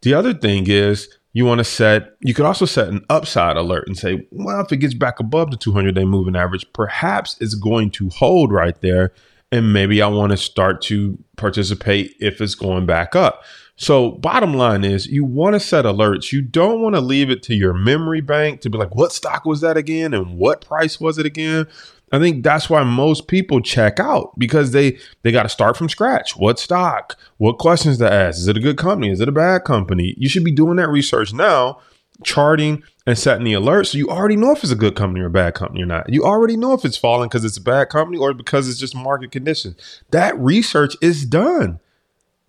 The 0.02 0.14
other 0.14 0.34
thing 0.34 0.70
is 0.70 1.10
you 1.34 1.46
want 1.46 1.60
to 1.60 1.64
set, 1.64 2.16
you 2.22 2.34
could 2.34 2.46
also 2.46 2.66
set 2.66 2.88
an 2.88 3.06
upside 3.10 3.58
alert 3.58 3.88
and 3.88 3.98
say, 3.98 4.28
well, 4.32 4.62
if 4.62 4.72
it 4.72 4.78
gets 4.78 4.94
back 4.94 5.20
above 5.20 5.52
the 5.52 5.58
200 5.58 5.96
day 5.96 6.06
moving 6.06 6.36
average, 6.36 6.66
perhaps 6.74 7.38
it's 7.40 7.56
going 7.56 7.92
to 7.92 8.10
hold 8.10 8.52
right 8.52 8.80
there. 8.82 9.14
And 9.52 9.74
maybe 9.74 10.02
I 10.02 10.08
want 10.08 10.32
to 10.32 10.38
start 10.38 10.82
to 10.84 11.18
participate 11.36 12.16
if 12.20 12.40
it's 12.40 12.56
going 12.56 12.86
back 12.86 13.16
up. 13.16 13.44
So, 13.76 14.12
bottom 14.12 14.54
line 14.54 14.84
is, 14.84 15.08
you 15.08 15.24
want 15.24 15.54
to 15.54 15.60
set 15.60 15.86
alerts. 15.86 16.34
You 16.34 16.42
don't 16.42 16.82
want 16.82 16.96
to 16.96 17.02
leave 17.02 17.30
it 17.30 17.42
to 17.44 17.56
your 17.56 17.74
memory 17.74 18.20
bank 18.20 18.60
to 18.62 18.70
be 18.70 18.78
like, 18.78 18.94
what 18.94 19.14
stock 19.14 19.46
was 19.46 19.62
that 19.62 19.78
again? 19.78 20.14
And 20.14 20.38
what 20.38 20.66
price 20.66 21.00
was 21.00 21.18
it 21.18 21.26
again? 21.26 21.66
I 22.12 22.20
think 22.20 22.44
that's 22.44 22.70
why 22.70 22.84
most 22.84 23.28
people 23.28 23.62
check 23.62 24.00
out 24.00 24.38
because 24.38 24.72
they 24.72 24.98
they 25.22 25.32
got 25.32 25.44
to 25.44 25.50
start 25.50 25.78
from 25.78 25.90
scratch. 25.90 26.36
What 26.36 26.60
stock? 26.60 27.18
What 27.38 27.60
questions 27.60 27.98
to 28.00 28.12
ask? 28.12 28.40
Is 28.40 28.48
it 28.48 28.58
a 28.58 28.62
good 28.62 28.78
company? 28.78 29.12
Is 29.12 29.22
it 29.22 29.30
a 29.30 29.34
bad 29.34 29.64
company? 29.64 30.16
You 30.18 30.28
should 30.28 30.44
be 30.44 30.52
doing 30.52 30.78
that 30.78 30.90
research 30.90 31.34
now, 31.34 31.80
charting 32.24 32.84
and 33.06 33.18
setting 33.18 33.46
the 33.46 33.54
alerts 33.54 33.88
so 33.88 33.98
you 33.98 34.10
already 34.10 34.36
know 34.36 34.52
if 34.52 34.64
it's 34.64 34.72
a 34.72 34.76
good 34.76 34.96
company 34.96 35.22
or 35.22 35.28
a 35.28 35.32
bad 35.32 35.54
company 35.56 35.82
or 35.82 35.86
not. 35.86 36.12
You 36.12 36.24
already 36.24 36.58
know 36.58 36.74
if 36.74 36.86
it's 36.86 36.98
falling 36.98 37.30
because 37.30 37.46
it's 37.46 37.58
a 37.58 37.62
bad 37.62 37.90
company 37.90 38.18
or 38.18 38.34
because 38.34 38.68
it's 38.68 38.80
just 38.80 38.96
market 38.96 39.32
conditions. 39.32 39.76
That 40.12 40.38
research 40.38 40.96
is 41.02 41.26
done. 41.26 41.80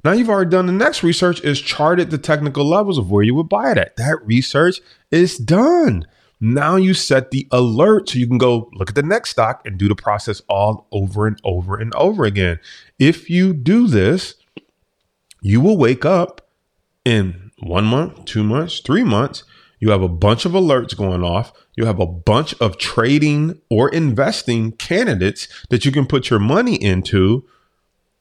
Now 0.05 0.13
you've 0.13 0.31
already 0.31 0.51
done 0.51 0.67
the 0.67 0.73
next 0.73 1.03
research 1.03 1.43
is 1.43 1.61
charted 1.61 2.11
the 2.11 2.19
technical 2.19 2.65
levels 2.65 2.99
of 2.99 3.11
where 3.11 3.23
you 3.23 3.35
would 3.35 3.49
buy 3.49 3.73
it 3.73 3.79
at. 3.79 3.97
That 3.97 4.19
research 4.25 4.81
is 5.11 5.37
done. 5.37 6.07
Now 6.41 6.77
you 6.77 6.95
set 6.95 7.31
the 7.31 7.47
alert 7.51 8.09
so 8.09 8.19
you 8.19 8.27
can 8.27 8.39
go 8.39 8.71
look 8.73 8.89
at 8.89 8.95
the 8.95 9.03
next 9.03 9.31
stock 9.31 9.61
and 9.67 9.77
do 9.77 9.89
the 9.89 9.95
process 9.95 10.41
all 10.49 10.87
over 10.91 11.27
and 11.27 11.39
over 11.45 11.77
and 11.77 11.95
over 11.95 12.25
again. 12.25 12.59
If 12.99 13.29
you 13.29 13.53
do 13.53 13.87
this, 13.87 14.37
you 15.43 15.61
will 15.61 15.77
wake 15.77 16.07
up 16.07 16.49
in 17.05 17.51
one 17.59 17.85
month, 17.85 18.25
two 18.25 18.43
months, 18.43 18.81
three 18.81 19.05
months. 19.05 19.45
You 19.81 19.91
have 19.91 20.03
a 20.03 20.09
bunch 20.09 20.45
of 20.45 20.53
alerts 20.53 20.97
going 20.97 21.25
off. 21.25 21.53
You 21.75 21.87
have 21.87 21.99
a 21.99 22.07
bunch 22.07 22.55
of 22.61 22.77
trading 22.77 23.61
or 23.71 23.89
investing 23.89 24.73
candidates 24.73 25.49
that 25.71 25.85
you 25.85 25.91
can 25.91 26.07
put 26.07 26.29
your 26.29 26.39
money 26.39 26.81
into. 26.81 27.45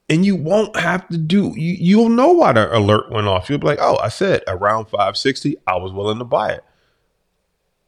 And 0.08 0.26
you 0.26 0.36
won't 0.36 0.76
have 0.78 1.08
to 1.10 1.18
do, 1.18 1.54
you, 1.56 1.76
you'll 1.80 2.10
know 2.10 2.32
why 2.32 2.54
the 2.54 2.76
alert 2.76 3.12
went 3.12 3.28
off. 3.28 3.50
You'll 3.50 3.60
be 3.60 3.68
like, 3.68 3.80
oh, 3.80 3.98
I 3.98 4.08
said 4.08 4.42
around 4.48 4.86
560, 4.86 5.58
I 5.68 5.76
was 5.76 5.92
willing 5.92 6.18
to 6.18 6.26
buy 6.26 6.54
it. 6.54 6.64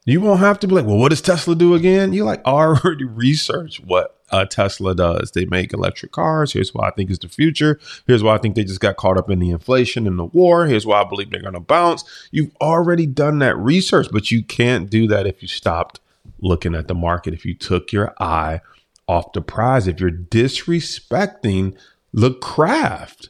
You 0.06 0.22
won't 0.22 0.40
have 0.40 0.60
to 0.60 0.68
be 0.68 0.76
like, 0.76 0.86
well, 0.86 0.98
what 0.98 1.10
does 1.10 1.22
Tesla 1.22 1.56
do 1.56 1.74
again? 1.74 2.14
You 2.14 2.26
like 2.26 2.44
already 2.46 3.06
research 3.06 3.80
what 3.80 4.21
uh, 4.32 4.46
Tesla 4.46 4.96
does. 4.96 5.32
They 5.32 5.46
make 5.46 5.74
electric 5.74 6.12
cars. 6.12 6.54
Here's 6.54 6.74
why 6.74 6.88
I 6.88 6.92
think 6.92 7.10
it's 7.10 7.20
the 7.20 7.30
future. 7.30 7.80
Here's 8.08 8.24
why 8.24 8.36
I 8.36 8.38
think 8.38 8.56
they 8.56 8.64
just 8.64 8.80
got 8.80 8.98
caught 8.98 9.18
up 9.18 9.30
in 9.30 9.40
the 9.40 9.50
inflation 9.50 10.08
and 10.08 10.18
the 10.18 10.26
war. 10.26 10.66
Here's 10.66 10.86
why 10.86 11.02
I 11.02 11.04
believe 11.04 11.30
they're 11.32 11.42
going 11.42 11.54
to 11.54 11.60
bounce. 11.60 12.04
You've 12.32 12.56
already 12.62 13.06
done 13.06 13.40
that 13.40 13.58
research, 13.58 14.08
but 14.12 14.32
you 14.32 14.44
can't 14.44 14.90
do 14.90 15.08
that 15.08 15.28
if 15.28 15.42
you 15.42 15.48
stopped 15.48 16.00
looking 16.40 16.76
at 16.76 16.88
the 16.88 16.96
market, 16.96 17.34
if 17.34 17.46
you 17.46 17.54
took 17.54 17.92
your 17.92 18.14
eye 18.20 18.62
off 19.08 19.34
the 19.34 19.42
prize, 19.42 19.88
if 19.88 20.00
you're 20.00 20.12
disrespecting 20.12 21.76
the 22.14 22.34
craft. 22.34 23.30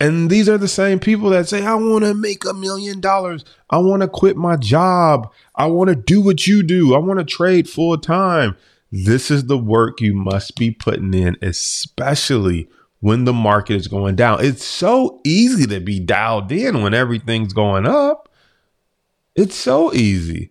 And 0.00 0.30
these 0.30 0.48
are 0.48 0.56
the 0.56 0.68
same 0.68 0.98
people 0.98 1.28
that 1.30 1.46
say, 1.46 1.64
I 1.64 1.74
want 1.74 2.04
to 2.04 2.14
make 2.14 2.46
a 2.46 2.54
million 2.54 3.00
dollars. 3.00 3.44
I 3.68 3.78
want 3.78 4.00
to 4.00 4.08
quit 4.08 4.36
my 4.36 4.56
job. 4.56 5.30
I 5.54 5.66
want 5.66 5.90
to 5.90 5.94
do 5.94 6.22
what 6.22 6.46
you 6.46 6.62
do. 6.62 6.94
I 6.94 6.98
want 6.98 7.18
to 7.18 7.24
trade 7.24 7.68
full 7.68 7.98
time. 7.98 8.56
This 8.92 9.30
is 9.30 9.46
the 9.46 9.58
work 9.58 10.00
you 10.00 10.14
must 10.14 10.56
be 10.56 10.70
putting 10.70 11.14
in, 11.14 11.36
especially 11.42 12.68
when 13.00 13.24
the 13.24 13.32
market 13.32 13.76
is 13.76 13.88
going 13.88 14.16
down. 14.16 14.44
It's 14.44 14.64
so 14.64 15.20
easy 15.24 15.66
to 15.66 15.80
be 15.80 16.00
dialed 16.00 16.50
in 16.52 16.82
when 16.82 16.92
everything's 16.92 17.52
going 17.52 17.86
up. 17.86 18.28
It's 19.34 19.54
so 19.54 19.92
easy. 19.94 20.50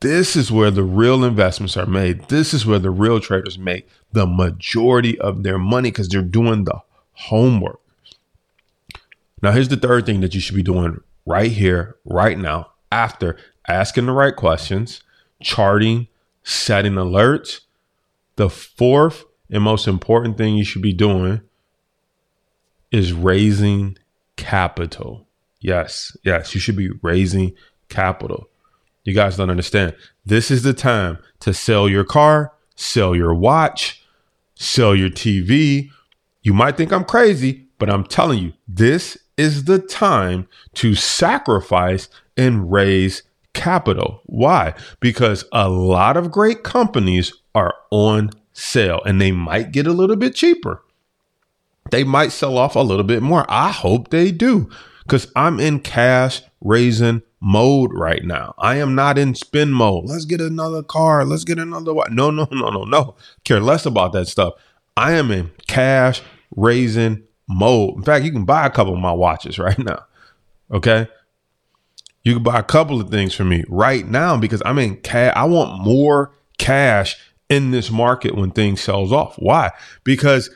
This 0.00 0.34
is 0.36 0.50
where 0.50 0.70
the 0.70 0.82
real 0.82 1.24
investments 1.24 1.76
are 1.76 1.86
made. 1.86 2.28
This 2.28 2.52
is 2.52 2.66
where 2.66 2.78
the 2.78 2.90
real 2.90 3.20
traders 3.20 3.58
make 3.58 3.88
the 4.12 4.26
majority 4.26 5.18
of 5.18 5.42
their 5.42 5.58
money 5.58 5.90
because 5.90 6.08
they're 6.08 6.22
doing 6.22 6.64
the 6.64 6.80
homework. 7.12 7.80
Now, 9.40 9.52
here's 9.52 9.68
the 9.68 9.76
third 9.76 10.06
thing 10.06 10.20
that 10.20 10.34
you 10.34 10.40
should 10.40 10.56
be 10.56 10.62
doing 10.62 11.00
right 11.26 11.52
here, 11.52 11.96
right 12.04 12.38
now, 12.38 12.70
after 12.90 13.36
asking 13.68 14.06
the 14.06 14.12
right 14.12 14.34
questions, 14.34 15.02
charting, 15.42 16.08
setting 16.42 16.94
alerts. 16.94 17.60
The 18.36 18.50
fourth 18.50 19.24
and 19.50 19.62
most 19.62 19.86
important 19.86 20.36
thing 20.36 20.56
you 20.56 20.64
should 20.64 20.82
be 20.82 20.92
doing 20.92 21.40
is 22.90 23.12
raising 23.12 23.98
capital. 24.36 25.26
Yes, 25.60 26.16
yes, 26.24 26.54
you 26.54 26.60
should 26.60 26.76
be 26.76 26.90
raising 27.02 27.54
capital. 27.88 28.48
You 29.04 29.14
guys 29.14 29.36
don't 29.36 29.50
understand. 29.50 29.94
This 30.24 30.50
is 30.50 30.62
the 30.62 30.72
time 30.72 31.18
to 31.40 31.52
sell 31.52 31.88
your 31.88 32.04
car, 32.04 32.52
sell 32.74 33.14
your 33.14 33.34
watch, 33.34 34.04
sell 34.54 34.94
your 34.94 35.10
TV. 35.10 35.90
You 36.42 36.54
might 36.54 36.76
think 36.76 36.92
I'm 36.92 37.04
crazy, 37.04 37.66
but 37.78 37.90
I'm 37.90 38.04
telling 38.04 38.38
you, 38.40 38.52
this 38.66 39.18
is 39.36 39.64
the 39.64 39.78
time 39.78 40.48
to 40.74 40.94
sacrifice 40.94 42.08
and 42.36 42.70
raise 42.70 43.22
capital. 43.52 44.22
Why? 44.26 44.74
Because 45.00 45.44
a 45.52 45.68
lot 45.68 46.16
of 46.16 46.30
great 46.30 46.62
companies 46.62 47.32
are 47.54 47.74
on 47.90 48.30
sale 48.52 49.00
and 49.04 49.20
they 49.20 49.32
might 49.32 49.72
get 49.72 49.86
a 49.86 49.92
little 49.92 50.16
bit 50.16 50.34
cheaper. 50.34 50.82
They 51.90 52.04
might 52.04 52.32
sell 52.32 52.56
off 52.56 52.76
a 52.76 52.80
little 52.80 53.04
bit 53.04 53.22
more. 53.22 53.44
I 53.48 53.70
hope 53.70 54.08
they 54.08 54.32
do 54.32 54.70
because 55.02 55.30
I'm 55.36 55.60
in 55.60 55.80
cash 55.80 56.42
raising 56.60 57.22
mode 57.40 57.92
right 57.92 58.24
now. 58.24 58.54
I 58.58 58.76
am 58.76 58.94
not 58.94 59.18
in 59.18 59.34
spin 59.34 59.70
mode. 59.70 60.06
Let's 60.06 60.24
get 60.24 60.40
another 60.40 60.82
car. 60.82 61.24
Let's 61.24 61.44
get 61.44 61.58
another. 61.58 61.92
One. 61.92 62.14
No, 62.14 62.30
no, 62.30 62.48
no, 62.50 62.70
no, 62.70 62.84
no. 62.84 63.16
Care 63.44 63.60
less 63.60 63.84
about 63.84 64.12
that 64.12 64.28
stuff. 64.28 64.54
I 64.96 65.12
am 65.12 65.30
in 65.30 65.50
cash 65.66 66.22
raising 66.56 67.22
mode. 67.48 67.96
In 67.96 68.02
fact, 68.02 68.24
you 68.24 68.32
can 68.32 68.44
buy 68.44 68.66
a 68.66 68.70
couple 68.70 68.94
of 68.94 69.00
my 69.00 69.12
watches 69.12 69.58
right 69.58 69.78
now. 69.78 70.04
Okay. 70.70 71.06
You 72.22 72.34
can 72.34 72.42
buy 72.42 72.58
a 72.58 72.64
couple 72.64 73.00
of 73.02 73.10
things 73.10 73.34
for 73.34 73.44
me 73.44 73.64
right 73.68 74.08
now 74.08 74.38
because 74.38 74.62
I'm 74.64 74.78
in 74.78 74.96
cash. 74.96 75.34
I 75.36 75.44
want 75.44 75.84
more 75.84 76.32
cash 76.56 77.18
in 77.54 77.70
this 77.70 77.90
market 77.90 78.34
when 78.34 78.50
things 78.50 78.80
sells 78.80 79.12
off. 79.12 79.36
Why? 79.36 79.70
Because 80.02 80.50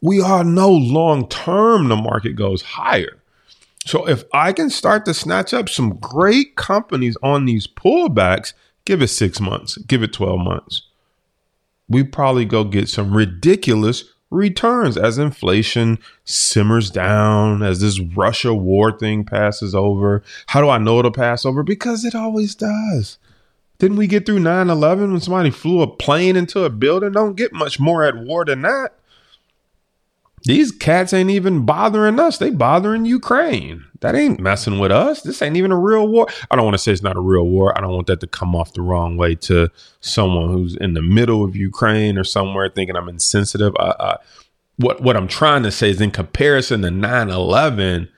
we 0.00 0.20
all 0.20 0.44
know 0.44 0.70
long 0.70 1.28
term 1.28 1.88
the 1.88 1.96
market 1.96 2.36
goes 2.36 2.62
higher. 2.62 3.18
So 3.84 4.08
if 4.08 4.24
I 4.32 4.52
can 4.52 4.70
start 4.70 5.04
to 5.04 5.14
snatch 5.14 5.54
up 5.54 5.68
some 5.68 5.96
great 5.96 6.56
companies 6.56 7.16
on 7.22 7.44
these 7.44 7.66
pullbacks, 7.66 8.52
give 8.84 9.02
it 9.02 9.08
six 9.08 9.40
months, 9.40 9.76
give 9.78 10.02
it 10.02 10.12
12 10.12 10.40
months. 10.40 10.82
We 11.88 12.02
probably 12.02 12.44
go 12.44 12.64
get 12.64 12.88
some 12.88 13.16
ridiculous 13.16 14.04
returns 14.30 14.96
as 14.96 15.18
inflation 15.18 15.98
simmers 16.24 16.90
down, 16.90 17.62
as 17.62 17.80
this 17.80 18.00
Russia 18.00 18.52
war 18.52 18.96
thing 18.96 19.24
passes 19.24 19.74
over. 19.74 20.22
How 20.46 20.60
do 20.60 20.68
I 20.68 20.78
know 20.78 20.98
it'll 20.98 21.12
pass 21.12 21.46
over? 21.46 21.62
Because 21.62 22.04
it 22.04 22.14
always 22.14 22.56
does. 22.56 23.18
Didn't 23.78 23.96
we 23.98 24.06
get 24.06 24.26
through 24.26 24.40
9 24.40 24.70
11 24.70 25.12
when 25.12 25.20
somebody 25.20 25.50
flew 25.50 25.82
a 25.82 25.86
plane 25.86 26.36
into 26.36 26.64
a 26.64 26.70
building? 26.70 27.12
Don't 27.12 27.36
get 27.36 27.52
much 27.52 27.78
more 27.78 28.04
at 28.04 28.16
war 28.16 28.44
than 28.44 28.62
that. 28.62 28.94
These 30.44 30.70
cats 30.70 31.12
ain't 31.12 31.30
even 31.30 31.66
bothering 31.66 32.20
us. 32.20 32.38
They 32.38 32.50
bothering 32.50 33.04
Ukraine. 33.04 33.84
That 34.00 34.14
ain't 34.14 34.38
messing 34.38 34.78
with 34.78 34.92
us. 34.92 35.22
This 35.22 35.42
ain't 35.42 35.56
even 35.56 35.72
a 35.72 35.78
real 35.78 36.06
war. 36.06 36.28
I 36.50 36.54
don't 36.54 36.64
want 36.64 36.74
to 36.74 36.78
say 36.78 36.92
it's 36.92 37.02
not 37.02 37.16
a 37.16 37.20
real 37.20 37.46
war. 37.48 37.76
I 37.76 37.80
don't 37.80 37.92
want 37.92 38.06
that 38.06 38.20
to 38.20 38.28
come 38.28 38.54
off 38.54 38.72
the 38.72 38.82
wrong 38.82 39.16
way 39.16 39.34
to 39.36 39.70
someone 40.00 40.52
who's 40.52 40.76
in 40.76 40.94
the 40.94 41.02
middle 41.02 41.44
of 41.44 41.56
Ukraine 41.56 42.16
or 42.16 42.22
somewhere 42.22 42.68
thinking 42.68 42.94
I'm 42.94 43.08
insensitive. 43.08 43.74
I, 43.76 43.94
I, 43.98 44.16
what 44.76 45.00
what 45.02 45.16
I'm 45.16 45.26
trying 45.26 45.64
to 45.64 45.72
say 45.72 45.90
is 45.90 46.00
in 46.00 46.12
comparison 46.12 46.82
to 46.82 46.88
9/11, 46.90 48.08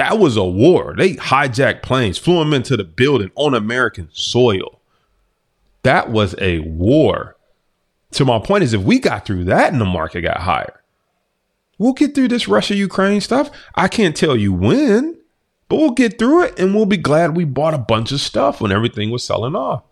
that 0.00 0.18
was 0.18 0.38
a 0.38 0.44
war. 0.44 0.94
They 0.96 1.16
hijacked 1.16 1.82
planes, 1.82 2.16
flew 2.16 2.38
them 2.38 2.54
into 2.54 2.74
the 2.74 2.84
building 2.84 3.30
on 3.34 3.52
American 3.52 4.08
soil. 4.14 4.80
That 5.82 6.10
was 6.10 6.34
a 6.38 6.60
war. 6.60 7.36
So 8.10 8.24
my 8.24 8.38
point 8.38 8.64
is, 8.64 8.72
if 8.72 8.80
we 8.80 8.98
got 8.98 9.26
through 9.26 9.44
that 9.44 9.72
and 9.74 9.80
the 9.80 9.84
market 9.84 10.22
got 10.22 10.38
higher, 10.38 10.80
we'll 11.76 11.92
get 11.92 12.14
through 12.14 12.28
this 12.28 12.48
Russia 12.48 12.74
Ukraine 12.74 13.20
stuff. 13.20 13.50
I 13.74 13.88
can't 13.88 14.16
tell 14.16 14.38
you 14.38 14.54
when, 14.54 15.18
but 15.68 15.76
we'll 15.76 15.90
get 15.90 16.18
through 16.18 16.44
it 16.44 16.58
and 16.58 16.74
we'll 16.74 16.86
be 16.86 16.96
glad 16.96 17.36
we 17.36 17.44
bought 17.44 17.74
a 17.74 17.78
bunch 17.78 18.10
of 18.10 18.22
stuff 18.22 18.58
when 18.58 18.72
everything 18.72 19.10
was 19.10 19.22
selling 19.22 19.54
off. 19.54 19.82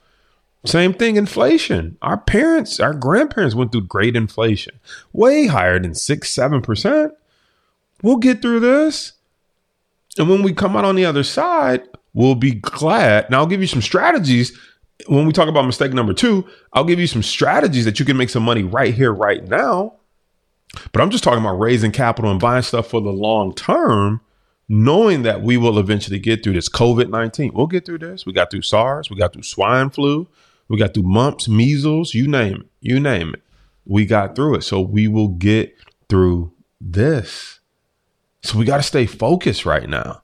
Same 0.65 0.95
thing, 0.95 1.17
inflation. 1.17 1.99
Our 2.01 2.17
parents, 2.17 2.81
our 2.81 2.95
grandparents 2.95 3.55
went 3.55 3.73
through 3.73 3.83
great 3.83 4.17
inflation, 4.17 4.81
way 5.13 5.49
higher 5.49 5.79
than 5.79 5.95
six, 5.95 6.31
seven 6.31 6.63
percent. 6.63 7.13
We'll 8.03 8.17
get 8.17 8.41
through 8.41 8.61
this. 8.61 9.13
And 10.19 10.29
when 10.29 10.43
we 10.43 10.53
come 10.53 10.77
out 10.77 10.85
on 10.85 10.97
the 10.97 11.05
other 11.05 11.23
side, 11.23 11.83
we'll 12.15 12.35
be 12.35 12.53
glad. 12.53 13.31
Now, 13.31 13.39
I'll 13.39 13.47
give 13.47 13.61
you 13.61 13.67
some 13.67 13.83
strategies. 13.83 14.59
When 15.07 15.27
we 15.27 15.33
talk 15.33 15.49
about 15.49 15.65
mistake 15.65 15.93
number 15.93 16.13
two, 16.13 16.47
I'll 16.73 16.85
give 16.85 16.99
you 16.99 17.07
some 17.07 17.23
strategies 17.23 17.85
that 17.85 18.01
you 18.01 18.05
can 18.05 18.17
make 18.17 18.31
some 18.31 18.43
money 18.43 18.65
right 18.65 18.93
here, 18.93 19.13
right 19.13 19.47
now. 19.47 19.95
But 20.93 21.01
I'm 21.01 21.11
just 21.11 21.25
talking 21.25 21.41
about 21.41 21.59
raising 21.59 21.93
capital 21.93 22.31
and 22.31 22.41
buying 22.41 22.63
stuff 22.63 22.89
for 22.89 23.01
the 23.01 23.11
long 23.11 23.55
term, 23.55 24.21
knowing 24.69 25.23
that 25.23 25.43
we 25.43 25.57
will 25.57 25.79
eventually 25.79 26.19
get 26.19 26.43
through 26.43 26.55
this 26.55 26.69
COVID 26.69 27.09
19. 27.09 27.53
We'll 27.55 27.67
get 27.67 27.87
through 27.87 27.99
this. 27.99 28.27
We 28.27 28.33
got 28.33 28.51
through 28.51 28.63
SARS, 28.63 29.09
we 29.09 29.17
got 29.17 29.33
through 29.33 29.45
swine 29.45 29.91
flu, 29.91 30.29
we 30.69 30.77
got 30.77 30.95
through 30.95 31.05
mumps, 31.05 31.49
measles, 31.49 32.13
you 32.13 32.29
name 32.29 32.57
it, 32.57 32.67
you 32.81 33.01
name 33.01 33.35
it. 33.35 33.43
We 33.87 34.05
got 34.05 34.37
through 34.37 34.57
it. 34.57 34.63
So 34.63 34.81
we 34.81 35.09
will 35.09 35.29
get 35.29 35.75
through 36.09 36.53
this. 36.81 37.58
So 38.49 38.57
we 38.57 38.65
got 38.65 38.79
to 38.79 38.83
stay 38.83 39.05
focused 39.05 39.67
right 39.67 39.87
now. 39.87 40.23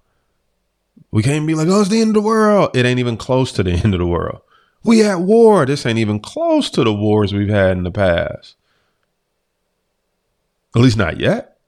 We 1.11 1.23
can't 1.23 1.47
be 1.47 1.55
like, 1.55 1.69
oh, 1.69 1.83
it's 1.83 1.91
the 1.91 2.01
end 2.01 2.17
of 2.17 2.23
the 2.23 2.27
world. 2.27 2.75
It 2.75 2.87
ain't 2.87 2.99
even 2.99 3.19
close 3.19 3.53
to 3.53 3.63
the 3.63 3.73
end 3.85 3.93
of 3.93 4.01
the 4.01 4.07
world. 4.07 4.41
We 4.83 5.05
at 5.05 5.21
war. 5.21 5.67
This 5.67 5.85
ain't 5.85 5.99
even 5.99 6.21
close 6.21 6.71
to 6.71 6.85
the 6.85 6.93
wars 6.95 7.35
we've 7.35 7.51
had 7.51 7.73
in 7.77 7.83
the 7.83 7.91
past. 7.91 8.55
At 10.75 10.81
least 10.81 10.97
not 10.97 11.21
yet. 11.21 11.59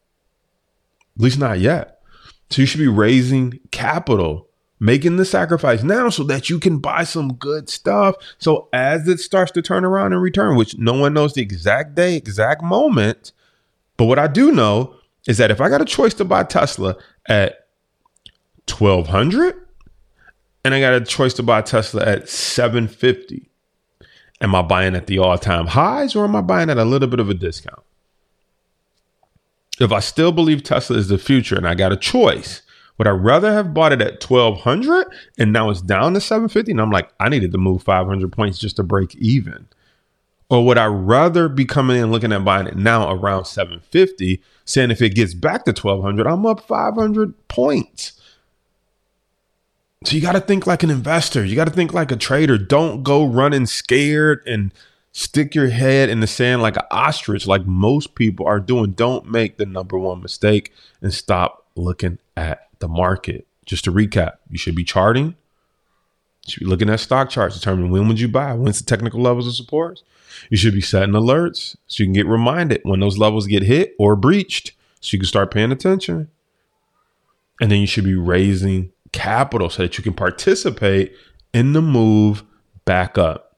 At 1.19 1.23
least 1.25 1.39
not 1.39 1.59
yet. 1.59 2.01
So 2.49 2.63
you 2.63 2.67
should 2.67 2.81
be 2.81 2.89
raising 2.89 3.61
capital, 3.71 4.49
making 4.81 5.19
the 5.19 5.27
sacrifice 5.27 5.83
now 5.83 6.09
so 6.09 6.23
that 6.23 6.49
you 6.49 6.59
can 6.59 6.79
buy 6.79 7.05
some 7.05 7.35
good 7.35 7.69
stuff. 7.69 8.15
So 8.39 8.71
as 8.73 9.07
it 9.07 9.21
starts 9.21 9.53
to 9.53 9.61
turn 9.61 9.85
around 9.85 10.15
and 10.15 10.23
return, 10.23 10.57
which 10.57 10.79
no 10.79 10.95
one 10.95 11.13
knows 11.13 11.35
the 11.35 11.43
exact 11.43 11.97
day, 11.97 12.17
exact 12.17 12.63
moment. 12.63 13.33
But 13.99 14.07
what 14.07 14.19
I 14.19 14.27
do 14.27 14.53
know 14.53 14.97
is 15.27 15.39
that 15.39 15.51
if 15.51 15.61
I 15.61 15.69
got 15.69 15.83
a 15.83 15.87
choice 15.87 16.15
to 16.15 16.25
buy 16.25 16.45
Tesla 16.45 16.97
at 17.29 17.67
1200 18.69 19.55
and 20.65 20.75
I 20.75 20.81
got 20.81 20.95
a 20.95 21.01
choice 21.01 21.35
to 21.35 21.43
buy 21.43 21.63
Tesla 21.63 22.05
at 22.05 22.29
750, 22.29 23.49
am 24.41 24.55
I 24.55 24.63
buying 24.63 24.95
at 24.95 25.07
the 25.07 25.19
all-time 25.19 25.69
highs 25.69 26.15
or 26.15 26.25
am 26.25 26.37
I 26.37 26.41
buying 26.41 26.71
at 26.71 26.79
a 26.79 26.85
little 26.85 27.09
bit 27.09 27.21
of 27.21 27.31
a 27.31 27.35
discount? 27.35 27.83
if 29.81 29.93
I 29.93 30.01
still 30.01 30.33
believe 30.33 30.63
Tesla 30.63 30.97
is 30.97 31.09
the 31.09 31.19
future 31.19 31.57
and 31.57 31.69
I 31.69 31.75
got 31.75 31.93
a 31.93 31.97
choice, 31.97 32.63
would 32.99 33.07
I 33.07 33.11
rather 33.11 33.53
have 33.53 33.75
bought 33.75 33.93
it 33.93 34.01
at 34.01 34.23
1200 34.23 35.07
and 35.39 35.53
now 35.53 35.71
it's 35.71 35.83
down 35.83 36.15
to 36.15 36.21
750 36.21 36.73
and 36.73 36.81
I'm 36.81 36.91
like, 36.91 37.11
I 37.21 37.29
needed 37.29 37.53
to 37.53 37.59
move 37.59 37.83
500 37.83 38.33
points 38.33 38.59
just 38.59 38.77
to 38.77 38.83
break 38.83 39.15
even? 39.17 39.69
Or 40.49 40.65
would 40.65 40.79
I 40.79 40.87
rather 40.87 41.49
be 41.49 41.65
coming 41.65 42.01
in 42.01 42.13
looking 42.13 42.33
at 42.33 42.45
buying 42.45 42.69
it 42.69 42.77
now 42.77 43.11
around 43.11 43.47
750, 43.47 44.41
saying 44.65 44.91
if 44.91 45.03
it 45.03 45.15
gets 45.15 45.35
back 45.35 45.65
to 45.65 45.73
1200, 45.73 46.27
I'm 46.27 46.47
up 46.47 46.61
500 46.61 47.49
points? 47.49 48.13
So 50.05 50.15
you 50.15 50.23
got 50.23 50.33
to 50.33 50.41
think 50.41 50.67
like 50.67 50.85
an 50.85 50.91
investor. 50.91 51.45
You 51.45 51.57
got 51.57 51.65
to 51.65 51.73
think 51.73 51.93
like 51.93 52.13
a 52.13 52.17
trader. 52.17 52.59
Don't 52.59 53.03
go 53.03 53.27
running 53.27 53.67
scared 53.67 54.41
and 54.47 54.73
stick 55.11 55.55
your 55.55 55.69
head 55.69 56.11
in 56.11 56.21
the 56.21 56.27
sand 56.27 56.63
like 56.63 56.77
an 56.77 56.85
ostrich, 56.91 57.47
like 57.47 57.67
most 57.67 58.15
people 58.15 58.47
are 58.47 58.61
doing. 58.61 58.93
Don't 58.93 59.29
make 59.29 59.57
the 59.57 59.67
number 59.67 59.99
one 59.99 60.23
mistake 60.23 60.73
and 61.01 61.13
stop 61.13 61.67
looking 61.75 62.19
at 62.37 62.69
the 62.79 62.87
market. 62.87 63.47
Just 63.65 63.85
to 63.85 63.93
recap, 63.93 64.35
you 64.49 64.59
should 64.59 64.77
be 64.77 64.85
charting. 64.85 65.35
You 66.47 66.53
should 66.53 66.61
be 66.61 66.67
looking 66.67 66.91
at 66.91 67.01
stock 67.01 67.29
charts, 67.31 67.57
determining 67.57 67.91
when 67.91 68.09
would 68.09 68.21
you 68.21 68.29
buy, 68.29 68.55
when's 68.55 68.79
the 68.79 68.87
technical 68.87 69.21
levels 69.21 69.47
of 69.47 69.55
support. 69.55 70.03
You 70.51 70.57
should 70.57 70.75
be 70.75 70.81
setting 70.81 71.15
alerts 71.15 71.77
so 71.87 72.03
you 72.03 72.07
can 72.07 72.13
get 72.13 72.27
reminded 72.27 72.81
when 72.85 73.01
those 73.01 73.19
levels 73.19 73.47
get 73.47 73.63
hit 73.63 73.95
or 73.99 74.17
breached, 74.17 74.73
so 75.01 75.15
you 75.15 75.19
can 75.19 75.27
start 75.27 75.51
paying 75.51 75.73
attention. 75.73 76.29
And 77.61 77.71
then 77.71 77.81
you 77.81 77.87
should 77.87 78.05
be 78.05 78.15
raising 78.15 78.93
capital 79.13 79.71
so 79.71 79.83
that 79.83 79.97
you 79.97 80.05
can 80.05 80.13
participate 80.13 81.15
in 81.55 81.73
the 81.73 81.83
move 81.83 82.45
back 82.85 83.17
up. 83.17 83.57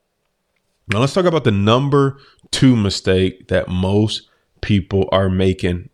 Now 0.91 1.01
let's 1.01 1.13
talk 1.13 1.27
about 1.27 1.45
the 1.45 1.51
number 1.51 2.19
two 2.51 2.77
mistake 2.77 3.49
that 3.49 3.69
most 3.69 4.29
people 4.61 5.09
are 5.13 5.29
making 5.29 5.91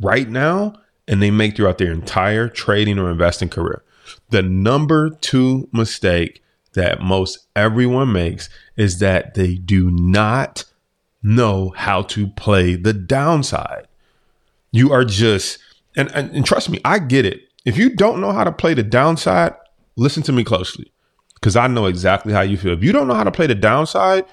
right 0.00 0.28
now 0.28 0.74
and 1.08 1.22
they 1.22 1.30
make 1.30 1.56
throughout 1.56 1.78
their 1.78 1.92
entire 1.92 2.48
trading 2.48 2.98
or 2.98 3.10
investing 3.10 3.48
career. 3.48 3.82
The 4.30 4.42
number 4.42 5.10
two 5.10 5.68
mistake 5.72 6.42
that 6.74 7.00
most 7.00 7.46
everyone 7.56 8.12
makes 8.12 8.48
is 8.76 8.98
that 8.98 9.34
they 9.34 9.54
do 9.54 9.90
not 9.90 10.64
know 11.22 11.72
how 11.76 12.02
to 12.02 12.28
play 12.28 12.76
the 12.76 12.92
downside. 12.92 13.88
You 14.72 14.92
are 14.92 15.04
just, 15.04 15.58
and, 15.96 16.10
and, 16.14 16.30
and 16.30 16.44
trust 16.44 16.68
me, 16.68 16.78
I 16.84 16.98
get 16.98 17.24
it. 17.24 17.40
If 17.64 17.76
you 17.76 17.90
don't 17.90 18.20
know 18.20 18.32
how 18.32 18.44
to 18.44 18.52
play 18.52 18.74
the 18.74 18.82
downside, 18.82 19.54
listen 19.96 20.22
to 20.24 20.32
me 20.32 20.44
closely 20.44 20.92
because 21.34 21.56
I 21.56 21.66
know 21.66 21.86
exactly 21.86 22.32
how 22.32 22.42
you 22.42 22.56
feel. 22.56 22.72
If 22.72 22.84
you 22.84 22.92
don't 22.92 23.08
know 23.08 23.14
how 23.14 23.24
to 23.24 23.32
play 23.32 23.46
the 23.46 23.54
downside, 23.54 24.24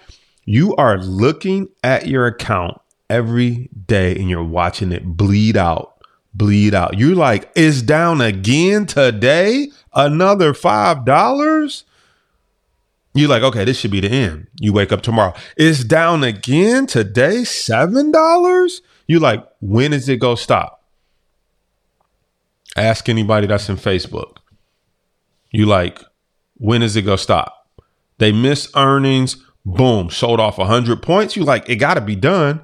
you 0.46 0.76
are 0.76 0.98
looking 1.00 1.70
at 1.84 2.08
your 2.08 2.28
account 2.28 2.80
every 3.10 3.70
day 3.88 4.16
and 4.16 4.30
you're 4.30 4.44
watching 4.44 4.92
it 4.92 5.06
bleed 5.06 5.58
out, 5.58 5.93
bleed 6.34 6.74
out. 6.74 6.98
You're 6.98 7.16
like, 7.16 7.52
it's 7.56 7.82
down 7.82 8.22
again 8.22 8.86
today, 8.86 9.70
another 9.94 10.54
$5. 10.54 11.84
You're 13.16 13.30
like, 13.30 13.44
okay, 13.44 13.64
this 13.64 13.78
should 13.80 13.92
be 13.92 14.00
the 14.00 14.10
end. 14.10 14.48
You 14.60 14.74
wake 14.74 14.92
up 14.92 15.02
tomorrow. 15.02 15.34
It's 15.56 15.84
down 15.84 16.24
again 16.24 16.88
today, 16.88 17.42
$7. 17.42 18.82
You're 19.08 19.20
like, 19.20 19.48
when 19.62 19.94
is 19.94 20.10
it 20.10 20.18
going 20.18 20.38
to 20.38 20.42
stop? 20.42 20.84
Ask 22.76 23.08
anybody 23.08 23.46
that's 23.46 23.70
in 23.70 23.76
Facebook. 23.76 24.38
You 25.52 25.68
like, 25.68 26.02
when 26.56 26.82
is 26.82 26.96
it 26.96 27.04
going 27.04 27.18
to 27.18 27.24
stop? 27.24 27.68
They 28.18 28.32
miss 28.32 28.72
earnings. 28.76 29.38
Boom, 29.66 30.10
sold 30.10 30.40
off 30.40 30.58
100 30.58 31.04
points. 31.04 31.36
You 31.36 31.44
like, 31.44 31.70
it 31.70 31.76
got 31.76 31.94
to 31.94 32.02
be 32.02 32.16
done. 32.16 32.62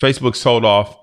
Facebook 0.00 0.34
sold 0.34 0.64
off 0.64 0.96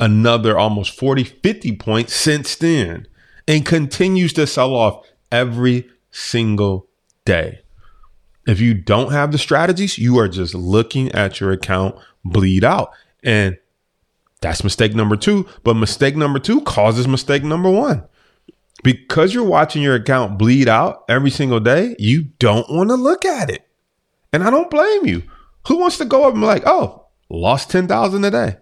another 0.00 0.58
almost 0.58 0.98
40, 0.98 1.24
50 1.24 1.76
points 1.76 2.14
since 2.14 2.56
then 2.56 3.06
and 3.46 3.66
continues 3.66 4.32
to 4.34 4.46
sell 4.46 4.74
off 4.74 5.06
every 5.30 5.88
single 6.10 6.88
day. 7.24 7.60
If 8.46 8.60
you 8.60 8.74
don't 8.74 9.12
have 9.12 9.30
the 9.32 9.38
strategies, 9.38 9.98
you 9.98 10.18
are 10.18 10.28
just 10.28 10.54
looking 10.54 11.12
at 11.12 11.40
your 11.40 11.52
account 11.52 11.96
bleed 12.24 12.64
out. 12.64 12.92
And 13.22 13.56
that's 14.40 14.64
mistake 14.64 14.94
number 14.94 15.16
two. 15.16 15.46
But 15.62 15.74
mistake 15.74 16.16
number 16.16 16.38
two 16.38 16.60
causes 16.62 17.06
mistake 17.06 17.44
number 17.44 17.70
one. 17.70 18.04
Because 18.82 19.32
you're 19.32 19.44
watching 19.44 19.80
your 19.80 19.94
account 19.94 20.38
bleed 20.38 20.68
out 20.68 21.04
every 21.08 21.30
single 21.30 21.60
day, 21.60 21.94
you 22.00 22.24
don't 22.40 22.68
want 22.68 22.90
to 22.90 22.96
look 22.96 23.24
at 23.24 23.48
it. 23.48 23.68
And 24.32 24.42
I 24.42 24.50
don't 24.50 24.70
blame 24.70 25.06
you. 25.06 25.22
Who 25.68 25.76
wants 25.76 25.98
to 25.98 26.04
go 26.04 26.24
up 26.24 26.32
and 26.32 26.42
be 26.42 26.46
like, 26.46 26.64
oh, 26.66 27.06
lost 27.28 27.70
10,000 27.70 28.24
a 28.24 28.30
day? 28.30 28.56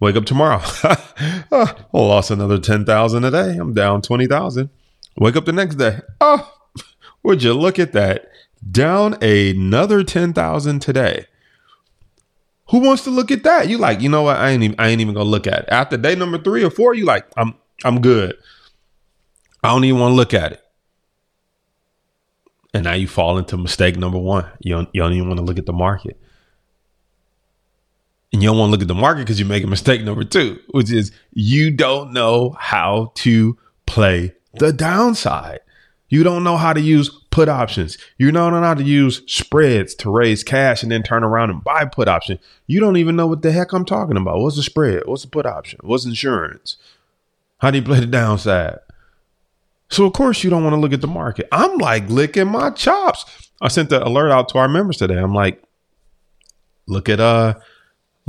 Wake 0.00 0.16
up 0.16 0.24
tomorrow. 0.24 0.62
oh, 1.52 1.76
lost 1.92 2.30
another 2.30 2.58
10,000 2.58 3.24
a 3.24 3.30
day. 3.30 3.56
I'm 3.56 3.74
down 3.74 4.02
20,000. 4.02 4.70
Wake 5.18 5.36
up 5.36 5.44
the 5.44 5.52
next 5.52 5.76
day. 5.76 6.00
Oh, 6.20 6.52
would 7.22 7.42
you 7.42 7.52
look 7.52 7.78
at 7.78 7.92
that? 7.92 8.28
Down 8.68 9.22
another 9.22 10.02
10,000 10.02 10.80
today. 10.80 11.26
Who 12.70 12.78
wants 12.78 13.04
to 13.04 13.10
look 13.10 13.30
at 13.30 13.42
that? 13.42 13.68
You 13.68 13.78
like, 13.78 14.00
you 14.00 14.08
know 14.08 14.22
what? 14.22 14.36
I 14.36 14.50
ain't 14.50 14.62
even, 14.62 14.76
I 14.78 14.88
ain't 14.88 15.00
even 15.00 15.14
gonna 15.14 15.28
look 15.28 15.46
at 15.46 15.64
it. 15.64 15.68
After 15.68 15.96
day 15.96 16.14
number 16.14 16.38
three 16.38 16.62
or 16.62 16.70
four, 16.70 16.94
you 16.94 17.04
like, 17.04 17.26
I'm 17.36 17.54
I'm 17.84 18.00
good. 18.00 18.36
I 19.62 19.68
don't 19.70 19.84
even 19.84 20.00
want 20.00 20.12
to 20.12 20.16
look 20.16 20.34
at 20.34 20.52
it. 20.52 20.62
And 22.72 22.84
now 22.84 22.94
you 22.94 23.08
fall 23.08 23.38
into 23.38 23.56
mistake 23.56 23.96
number 23.96 24.18
one. 24.18 24.46
You 24.60 24.74
don't, 24.74 24.88
you 24.92 25.02
don't 25.02 25.12
even 25.12 25.28
want 25.28 25.38
to 25.38 25.44
look 25.44 25.58
at 25.58 25.66
the 25.66 25.72
market. 25.72 26.20
And 28.32 28.42
you 28.42 28.48
don't 28.48 28.58
want 28.58 28.68
to 28.68 28.72
look 28.72 28.82
at 28.82 28.88
the 28.88 28.94
market 28.94 29.22
because 29.22 29.40
you 29.40 29.44
make 29.44 29.64
a 29.64 29.66
mistake 29.66 30.02
number 30.02 30.24
two, 30.24 30.60
which 30.70 30.92
is 30.92 31.10
you 31.32 31.70
don't 31.70 32.12
know 32.12 32.50
how 32.58 33.12
to 33.16 33.58
play 33.86 34.34
the 34.54 34.72
downside. 34.72 35.60
You 36.08 36.24
don't 36.24 36.42
know 36.42 36.56
how 36.56 36.72
to 36.72 36.80
use 36.80 37.08
put 37.30 37.48
options. 37.48 37.96
You 38.18 38.32
don't 38.32 38.52
know 38.52 38.60
how 38.60 38.74
to 38.74 38.82
use 38.82 39.22
spreads 39.32 39.94
to 39.96 40.10
raise 40.10 40.42
cash 40.42 40.82
and 40.82 40.90
then 40.90 41.02
turn 41.02 41.22
around 41.22 41.50
and 41.50 41.62
buy 41.62 41.84
put 41.84 42.08
option. 42.08 42.38
You 42.66 42.80
don't 42.80 42.96
even 42.96 43.16
know 43.16 43.28
what 43.28 43.42
the 43.42 43.52
heck 43.52 43.72
I'm 43.72 43.84
talking 43.84 44.16
about. 44.16 44.40
What's 44.40 44.56
the 44.56 44.62
spread? 44.62 45.04
What's 45.06 45.22
the 45.22 45.28
put 45.28 45.46
option? 45.46 45.78
What's 45.82 46.04
insurance? 46.04 46.76
How 47.58 47.70
do 47.70 47.78
you 47.78 47.84
play 47.84 48.00
the 48.00 48.06
downside? 48.06 48.78
So 49.88 50.04
of 50.04 50.12
course 50.12 50.42
you 50.42 50.50
don't 50.50 50.64
want 50.64 50.74
to 50.74 50.80
look 50.80 50.92
at 50.92 51.00
the 51.00 51.06
market. 51.06 51.48
I'm 51.52 51.78
like 51.78 52.08
licking 52.08 52.48
my 52.48 52.70
chops. 52.70 53.50
I 53.60 53.68
sent 53.68 53.90
the 53.90 54.04
alert 54.04 54.30
out 54.30 54.48
to 54.50 54.58
our 54.58 54.68
members 54.68 54.96
today. 54.96 55.18
I'm 55.18 55.34
like, 55.34 55.62
look 56.86 57.08
at 57.08 57.20
uh, 57.20 57.54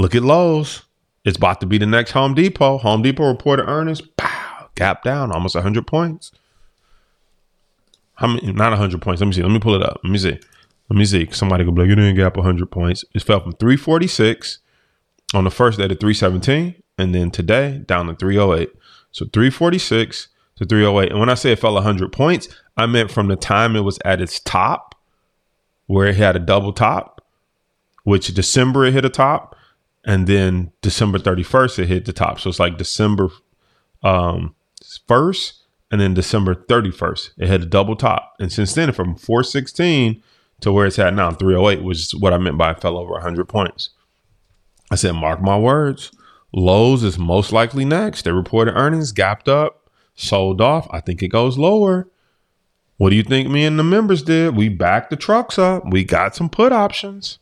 look 0.02 0.16
at 0.16 0.24
Lowe's. 0.24 0.84
It's 1.24 1.38
about 1.38 1.62
to 1.62 1.68
be 1.68 1.78
the 1.78 1.86
next 1.86 2.12
Home 2.12 2.34
Depot. 2.34 2.80
Home 2.80 3.04
Depot 3.04 3.28
reported 3.28 3.68
earnings. 3.70 4.02
Pow, 4.18 4.70
gap 4.76 5.04
down 5.04 5.32
almost 5.32 5.56
100 5.56 5.86
points. 5.86 6.32
How 8.16 8.28
many? 8.28 8.52
Not 8.52 8.72
100 8.72 9.02
points. 9.02 9.22
Let 9.22 9.28
me 9.28 9.34
see. 9.34 9.44
Let 9.44 9.52
me 9.52 9.60
pull 9.60 9.76
it 9.76 9.84
up. 9.84 10.02
Let 10.04 10.12
me 10.12 10.18
see. 10.18 10.40
Let 10.90 10.98
me 10.98 11.06
see. 11.06 11.30
Somebody 11.32 11.64
could 11.64 11.76
be 11.76 11.82
like, 11.82 11.90
you 11.90 11.96
didn't 11.96 12.20
up 12.20 12.38
100 12.38 12.72
points. 12.72 13.06
It 13.14 13.24
fell 13.24 13.40
from 13.40 13.54
346 13.54 14.60
on 15.34 15.44
the 15.44 15.52
first 15.52 15.78
day 15.78 15.88
to 15.88 15.96
317. 15.96 16.76
And 16.98 17.16
then 17.16 17.32
today 17.32 17.84
down 17.86 18.08
to 18.08 18.16
308. 18.16 18.70
So 19.12 19.26
346 19.26 20.28
to 20.58 20.66
308. 20.66 21.12
And 21.12 21.20
when 21.20 21.30
I 21.30 21.36
say 21.36 21.52
it 21.52 21.60
fell 21.60 21.74
100 21.74 22.12
points, 22.12 22.48
I 22.78 22.86
meant 22.86 23.12
from 23.12 23.28
the 23.28 23.36
time 23.36 23.76
it 23.76 23.82
was 23.82 24.00
at 24.06 24.22
its 24.22 24.40
top, 24.40 24.96
where 25.88 26.08
it 26.08 26.16
had 26.16 26.36
a 26.36 26.40
double 26.40 26.74
top, 26.74 27.24
which 28.04 28.34
December 28.34 28.86
it 28.86 28.94
hit 28.94 29.06
a 29.06 29.10
top. 29.10 29.56
And 30.04 30.28
then 30.28 30.72
December 30.82 31.20
31st, 31.20 31.80
it 31.80 31.88
hit 31.88 32.06
the 32.06 32.14
top. 32.14 32.40
So 32.40 32.50
it's 32.50 32.60
like 32.60 32.78
December 32.78 33.30
um, 34.04 34.56
1st 34.82 35.54
and 35.92 36.00
then 36.00 36.14
December 36.14 36.56
31st, 36.56 37.32
it 37.38 37.48
had 37.48 37.62
a 37.62 37.66
double 37.66 37.98
top. 37.98 38.36
And 38.40 38.52
since 38.52 38.74
then, 38.74 38.94
from 38.94 39.16
416 39.16 40.24
to 40.62 40.72
where 40.72 40.86
it's 40.86 40.98
at 40.98 41.14
now, 41.14 41.32
308, 41.32 41.84
which 41.84 42.00
is 42.00 42.16
what 42.16 42.34
I 42.34 42.38
meant 42.38 42.58
by 42.58 42.72
I 42.72 42.74
fell 42.74 42.98
over 42.98 43.12
100 43.12 43.48
points. 43.50 43.90
I 44.90 44.96
said, 44.96 45.14
mark 45.14 45.42
my 45.42 45.58
words. 45.58 46.12
Lowe's 46.54 47.04
is 47.04 47.18
most 47.18 47.52
likely 47.52 47.84
next. 47.84 48.24
They 48.24 48.32
reported 48.32 48.76
earnings, 48.76 49.12
gapped 49.12 49.50
up, 49.50 49.90
sold 50.16 50.62
off. 50.62 50.88
I 50.92 51.02
think 51.02 51.22
it 51.22 51.30
goes 51.30 51.58
lower. 51.58 52.10
What 52.98 53.10
do 53.10 53.16
you 53.16 53.24
think 53.24 53.50
me 53.50 53.66
and 53.66 53.80
the 53.80 53.84
members 53.84 54.22
did? 54.22 54.56
We 54.56 54.70
backed 54.70 55.10
the 55.10 55.16
trucks 55.16 55.58
up. 55.58 55.84
We 55.90 56.04
got 56.04 56.36
some 56.36 56.50
put 56.50 56.72
options. 56.72 57.40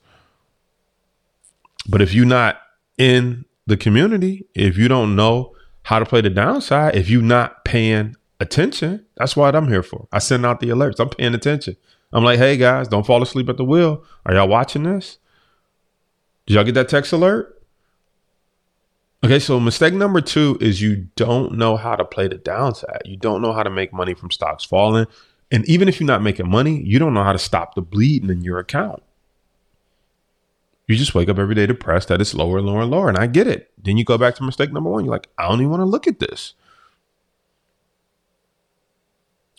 But 1.90 2.02
if 2.02 2.14
you're 2.14 2.26
not 2.26 2.62
in 2.98 3.46
the 3.66 3.78
community, 3.78 4.46
if 4.54 4.78
you 4.78 4.88
don't 4.88 5.16
know 5.16 5.56
how 5.84 6.00
to 6.00 6.06
play 6.06 6.22
the 6.22 6.30
downside, 6.30 6.96
if 6.96 7.10
you're 7.10 7.22
not 7.22 7.66
paying 7.66 8.16
attention, 8.40 9.06
that's 9.16 9.36
what 9.36 9.56
I'm 9.56 9.68
here 9.68 9.84
for. 9.84 10.08
I 10.12 10.20
send 10.20 10.46
out 10.46 10.60
the 10.60 10.70
alerts. 10.70 11.00
I'm 11.00 11.10
paying 11.10 11.34
attention. 11.34 11.76
I'm 12.14 12.24
like, 12.24 12.38
hey 12.38 12.58
guys, 12.58 12.88
don't 12.88 13.06
fall 13.06 13.22
asleep 13.22 13.50
at 13.50 13.58
the 13.58 13.66
wheel. 13.66 14.04
Are 14.26 14.34
y'all 14.34 14.48
watching 14.48 14.84
this? 14.84 15.18
Did 16.46 16.56
y'all 16.56 16.64
get 16.64 16.76
that 16.76 16.90
text 16.90 17.12
alert? 17.12 17.56
Okay, 19.24 19.40
so 19.40 19.60
mistake 19.60 19.94
number 19.94 20.22
two 20.22 20.58
is 20.62 20.82
you 20.82 21.08
don't 21.16 21.54
know 21.54 21.76
how 21.76 21.96
to 21.96 22.06
play 22.06 22.28
the 22.28 22.38
downside. 22.38 23.02
You 23.06 23.18
don't 23.18 23.42
know 23.42 23.52
how 23.52 23.64
to 23.64 23.70
make 23.70 23.92
money 23.92 24.14
from 24.14 24.32
stocks 24.32 24.64
falling. 24.64 25.08
And 25.52 25.68
even 25.68 25.88
if 25.88 26.00
you're 26.00 26.08
not 26.08 26.22
making 26.22 26.50
money, 26.50 26.82
you 26.84 27.00
don't 27.00 27.14
know 27.14 27.24
how 27.24 27.34
to 27.34 27.40
stop 27.40 27.76
the 27.76 27.82
bleeding 27.82 28.30
in 28.30 28.42
your 28.42 28.60
account. 28.60 29.04
You 30.90 30.96
just 30.96 31.14
wake 31.14 31.30
up 31.30 31.38
every 31.38 31.54
day 31.54 31.68
depressed 31.68 32.08
that 32.08 32.20
it's 32.20 32.34
lower 32.34 32.58
and 32.58 32.66
lower 32.66 32.82
and 32.82 32.90
lower. 32.90 33.10
And 33.10 33.18
I 33.18 33.28
get 33.28 33.46
it. 33.46 33.72
Then 33.78 33.98
you 33.98 34.04
go 34.04 34.18
back 34.18 34.34
to 34.36 34.44
mistake 34.44 34.74
number 34.74 34.90
one. 34.90 35.06
You're 35.06 35.14
like, 35.14 35.28
I 35.38 35.48
don't 35.48 35.60
even 35.60 35.70
want 35.70 35.82
to 35.82 35.86
look 35.86 36.08
at 36.08 36.18
this. 36.18 36.56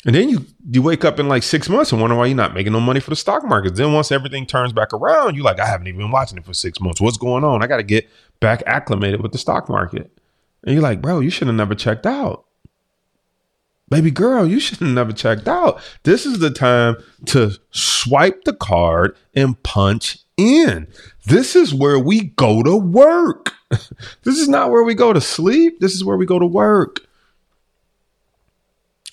And 0.05 0.13
then 0.13 0.29
you 0.29 0.45
you 0.69 0.83
wake 0.83 1.05
up 1.05 1.21
in 1.21 1.29
like 1.29 1.45
six 1.45 1.69
months 1.69 1.93
and 1.93 2.01
wonder 2.01 2.17
why 2.17 2.27
you're 2.27 2.37
not 2.37 2.53
making 2.53 2.73
no 2.73 2.81
money 2.81 2.99
for 2.99 3.11
the 3.11 3.17
stock 3.17 3.45
market. 3.45 3.77
Then 3.77 3.93
once 3.93 4.11
everything 4.11 4.45
turns 4.45 4.73
back 4.73 4.93
around, 4.93 5.37
you're 5.37 5.45
like, 5.45 5.61
I 5.61 5.67
haven't 5.67 5.87
even 5.87 6.01
been 6.01 6.11
watching 6.11 6.37
it 6.37 6.45
for 6.45 6.55
six 6.55 6.81
months. 6.81 7.01
What's 7.01 7.19
going 7.19 7.45
on? 7.45 7.63
I 7.63 7.69
got 7.69 7.77
to 7.77 7.85
get 7.85 8.09
back 8.41 8.65
acclimated 8.67 9.23
with 9.23 9.31
the 9.31 9.39
stock 9.39 9.69
market. 9.69 10.11
And 10.65 10.75
you're 10.75 10.83
like, 10.83 11.01
bro, 11.01 11.21
you 11.21 11.31
should 11.31 11.47
have 11.47 11.57
never 11.57 11.77
checked 11.77 12.07
out. 12.07 12.45
Baby 13.89 14.11
girl, 14.11 14.47
you 14.47 14.59
should 14.59 14.79
have 14.79 14.89
never 14.89 15.13
checked 15.13 15.47
out. 15.47 15.81
This 16.03 16.27
is 16.27 16.41
the 16.41 16.51
time 16.51 16.97
to 17.27 17.53
swipe 17.71 18.43
the 18.45 18.55
card 18.55 19.17
and 19.35 19.63
punch 19.63 20.19
in. 20.41 20.89
This 21.27 21.55
is 21.55 21.75
where 21.75 21.99
we 21.99 22.25
go 22.25 22.63
to 22.63 22.77
work. 22.77 23.53
this 23.71 24.39
is 24.39 24.49
not 24.49 24.71
where 24.71 24.83
we 24.83 24.95
go 24.95 25.13
to 25.13 25.21
sleep. 25.21 25.81
This 25.81 25.95
is 25.95 26.05
where 26.05 26.17
we 26.17 26.27
go 26.27 26.39
to 26.39 26.47
work. 26.47 27.01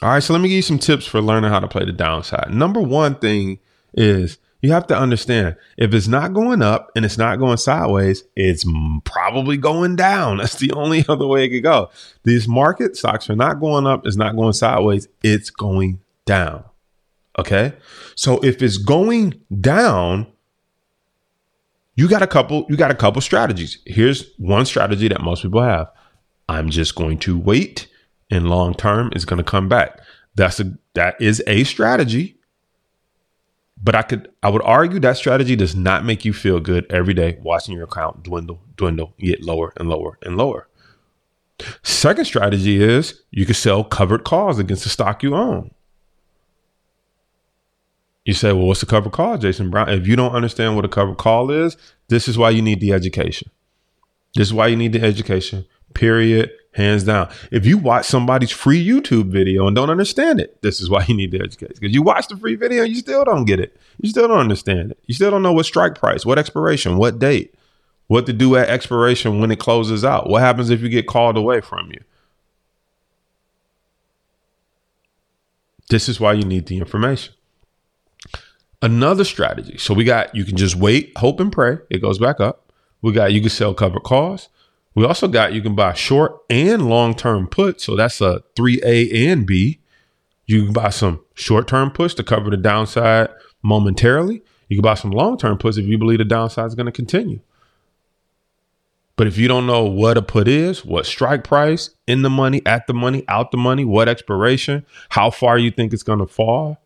All 0.01 0.09
right, 0.09 0.21
so 0.21 0.33
let 0.33 0.41
me 0.41 0.49
give 0.49 0.57
you 0.57 0.61
some 0.61 0.79
tips 0.79 1.07
for 1.07 1.21
learning 1.21 1.49
how 1.49 1.59
to 1.59 1.67
play 1.67 1.83
the 1.83 1.91
downside. 1.91 2.53
Number 2.53 2.81
one 2.81 3.15
thing 3.15 3.59
is 3.93 4.37
you 4.61 4.71
have 4.71 4.87
to 4.87 4.97
understand 4.97 5.55
if 5.77 5.93
it's 5.93 6.07
not 6.07 6.33
going 6.33 6.61
up 6.61 6.91
and 6.95 7.03
it's 7.03 7.17
not 7.17 7.37
going 7.39 7.57
sideways, 7.57 8.23
it's 8.35 8.65
probably 9.05 9.57
going 9.57 9.95
down. 9.95 10.37
That's 10.37 10.55
the 10.59 10.71
only 10.73 11.03
other 11.07 11.25
way 11.25 11.45
it 11.45 11.49
could 11.49 11.63
go. 11.63 11.89
These 12.23 12.47
market 12.47 12.95
stocks 12.95 13.29
are 13.29 13.35
not 13.35 13.59
going 13.59 13.87
up, 13.87 14.05
it's 14.05 14.17
not 14.17 14.35
going 14.35 14.53
sideways, 14.53 15.07
it's 15.23 15.49
going 15.49 15.99
down. 16.25 16.63
Okay. 17.39 17.73
So 18.15 18.39
if 18.39 18.61
it's 18.61 18.77
going 18.77 19.41
down, 19.61 20.27
you 21.97 22.07
got 22.07 22.21
a 22.21 22.27
couple, 22.27 22.65
you 22.69 22.77
got 22.77 22.91
a 22.91 22.95
couple 22.95 23.21
strategies. 23.21 23.79
Here's 23.86 24.31
one 24.38 24.65
strategy 24.65 25.07
that 25.10 25.21
most 25.21 25.41
people 25.41 25.63
have. 25.63 25.91
I'm 26.47 26.69
just 26.69 26.95
going 26.95 27.17
to 27.19 27.38
wait 27.38 27.88
and 28.29 28.49
long 28.49 28.75
term 28.75 29.12
is 29.15 29.25
going 29.25 29.38
to 29.38 29.43
come 29.43 29.67
back. 29.67 29.99
That's 30.36 30.60
a 30.60 30.77
that 30.93 31.19
is 31.19 31.43
a 31.47 31.63
strategy. 31.63 32.38
But 33.81 33.95
I 33.95 34.03
could 34.03 34.31
I 34.43 34.49
would 34.49 34.62
argue 34.62 34.99
that 34.99 35.17
strategy 35.17 35.55
does 35.55 35.75
not 35.75 36.05
make 36.05 36.23
you 36.23 36.33
feel 36.33 36.60
good 36.60 36.86
every 36.91 37.15
day 37.15 37.39
watching 37.41 37.75
your 37.75 37.86
account 37.86 38.23
dwindle, 38.23 38.62
dwindle, 38.75 39.13
get 39.17 39.41
lower 39.43 39.73
and 39.77 39.89
lower 39.89 40.19
and 40.21 40.38
lower. 40.38 40.67
Second 41.81 42.25
strategy 42.25 42.81
is 42.81 43.23
you 43.31 43.45
can 43.45 43.55
sell 43.55 43.83
covered 43.83 44.23
calls 44.23 44.60
against 44.60 44.83
the 44.83 44.89
stock 44.89 45.23
you 45.23 45.36
own. 45.36 45.71
You 48.27 48.33
say, 48.33 48.51
well, 48.51 48.67
what's 48.67 48.83
a 48.83 48.85
cover 48.85 49.09
call, 49.09 49.37
Jason 49.37 49.69
Brown? 49.69 49.87
If 49.87 50.05
you 50.05 50.17
don't 50.17 50.35
understand 50.35 50.75
what 50.75 50.83
a 50.83 50.89
cover 50.89 51.15
call 51.15 51.49
is, 51.49 51.77
this 52.09 52.27
is 52.27 52.37
why 52.37 52.49
you 52.49 52.61
need 52.61 52.81
the 52.81 52.91
education. 52.91 53.49
This 54.35 54.49
is 54.49 54.53
why 54.53 54.67
you 54.67 54.75
need 54.75 54.91
the 54.91 55.01
education, 55.01 55.65
period 55.93 56.51
hands 56.73 57.05
down. 57.05 57.29
If 57.51 57.65
you 57.65 57.77
watch 57.77 58.05
somebody's 58.05 58.51
free 58.51 58.85
YouTube 58.85 59.31
video 59.31 59.65
and 59.65 59.73
don't 59.73 59.89
understand 59.89 60.41
it, 60.41 60.61
this 60.61 60.81
is 60.81 60.89
why 60.89 61.05
you 61.07 61.15
need 61.15 61.31
the 61.31 61.39
education. 61.39 61.77
Because 61.79 61.95
you 61.95 62.01
watch 62.01 62.27
the 62.27 62.35
free 62.35 62.55
video 62.55 62.83
and 62.83 62.89
you 62.89 62.97
still 62.97 63.23
don't 63.23 63.45
get 63.45 63.61
it. 63.61 63.79
You 64.01 64.09
still 64.09 64.27
don't 64.27 64.39
understand 64.39 64.91
it. 64.91 64.99
You 65.05 65.13
still 65.13 65.31
don't 65.31 65.41
know 65.41 65.53
what 65.53 65.65
strike 65.65 65.95
price, 65.95 66.25
what 66.25 66.37
expiration, 66.37 66.97
what 66.97 67.19
date, 67.19 67.55
what 68.07 68.25
to 68.25 68.33
do 68.33 68.57
at 68.57 68.67
expiration 68.67 69.39
when 69.39 69.51
it 69.51 69.59
closes 69.59 70.03
out. 70.03 70.27
What 70.27 70.41
happens 70.41 70.69
if 70.69 70.81
you 70.81 70.89
get 70.89 71.07
called 71.07 71.37
away 71.37 71.61
from 71.61 71.91
you? 71.93 72.01
This 75.89 76.09
is 76.09 76.19
why 76.19 76.33
you 76.33 76.43
need 76.43 76.65
the 76.65 76.77
information. 76.77 77.33
Another 78.81 79.23
strategy. 79.23 79.77
So 79.77 79.93
we 79.93 80.03
got 80.03 80.35
you 80.35 80.45
can 80.45 80.55
just 80.55 80.75
wait, 80.75 81.11
hope, 81.17 81.39
and 81.39 81.51
pray. 81.51 81.77
It 81.89 81.99
goes 81.99 82.19
back 82.19 82.39
up. 82.39 82.71
We 83.01 83.11
got 83.11 83.33
you 83.33 83.41
can 83.41 83.49
sell 83.49 83.73
covered 83.73 84.03
calls. 84.03 84.49
We 84.93 85.05
also 85.05 85.27
got 85.27 85.53
you 85.53 85.61
can 85.61 85.75
buy 85.75 85.93
short 85.93 86.39
and 86.49 86.89
long 86.89 87.15
term 87.15 87.47
puts. 87.47 87.83
So 87.83 87.95
that's 87.95 88.21
a 88.21 88.43
3A 88.55 89.31
and 89.31 89.45
B. 89.45 89.79
You 90.45 90.65
can 90.65 90.73
buy 90.73 90.89
some 90.89 91.21
short 91.33 91.67
term 91.67 91.91
puts 91.91 92.13
to 92.15 92.23
cover 92.23 92.49
the 92.49 92.57
downside 92.57 93.29
momentarily. 93.63 94.43
You 94.69 94.77
can 94.77 94.81
buy 94.81 94.95
some 94.95 95.11
long 95.11 95.37
term 95.37 95.57
puts 95.57 95.77
if 95.77 95.85
you 95.85 95.97
believe 95.97 96.19
the 96.19 96.25
downside 96.25 96.67
is 96.67 96.75
going 96.75 96.85
to 96.85 96.91
continue. 96.91 97.39
But 99.15 99.25
if 99.25 99.37
you 99.37 99.47
don't 99.47 99.65
know 99.65 99.83
what 99.83 100.17
a 100.17 100.21
put 100.21 100.47
is, 100.47 100.85
what 100.85 101.07
strike 101.07 101.43
price, 101.43 101.89
in 102.05 102.21
the 102.21 102.29
money, 102.29 102.61
at 102.67 102.85
the 102.85 102.93
money, 102.93 103.25
out 103.27 103.51
the 103.51 103.57
money, 103.57 103.83
what 103.83 104.07
expiration, 104.07 104.85
how 105.09 105.31
far 105.31 105.57
you 105.57 105.71
think 105.71 105.91
it's 105.91 106.03
going 106.03 106.19
to 106.19 106.27
fall, 106.27 106.79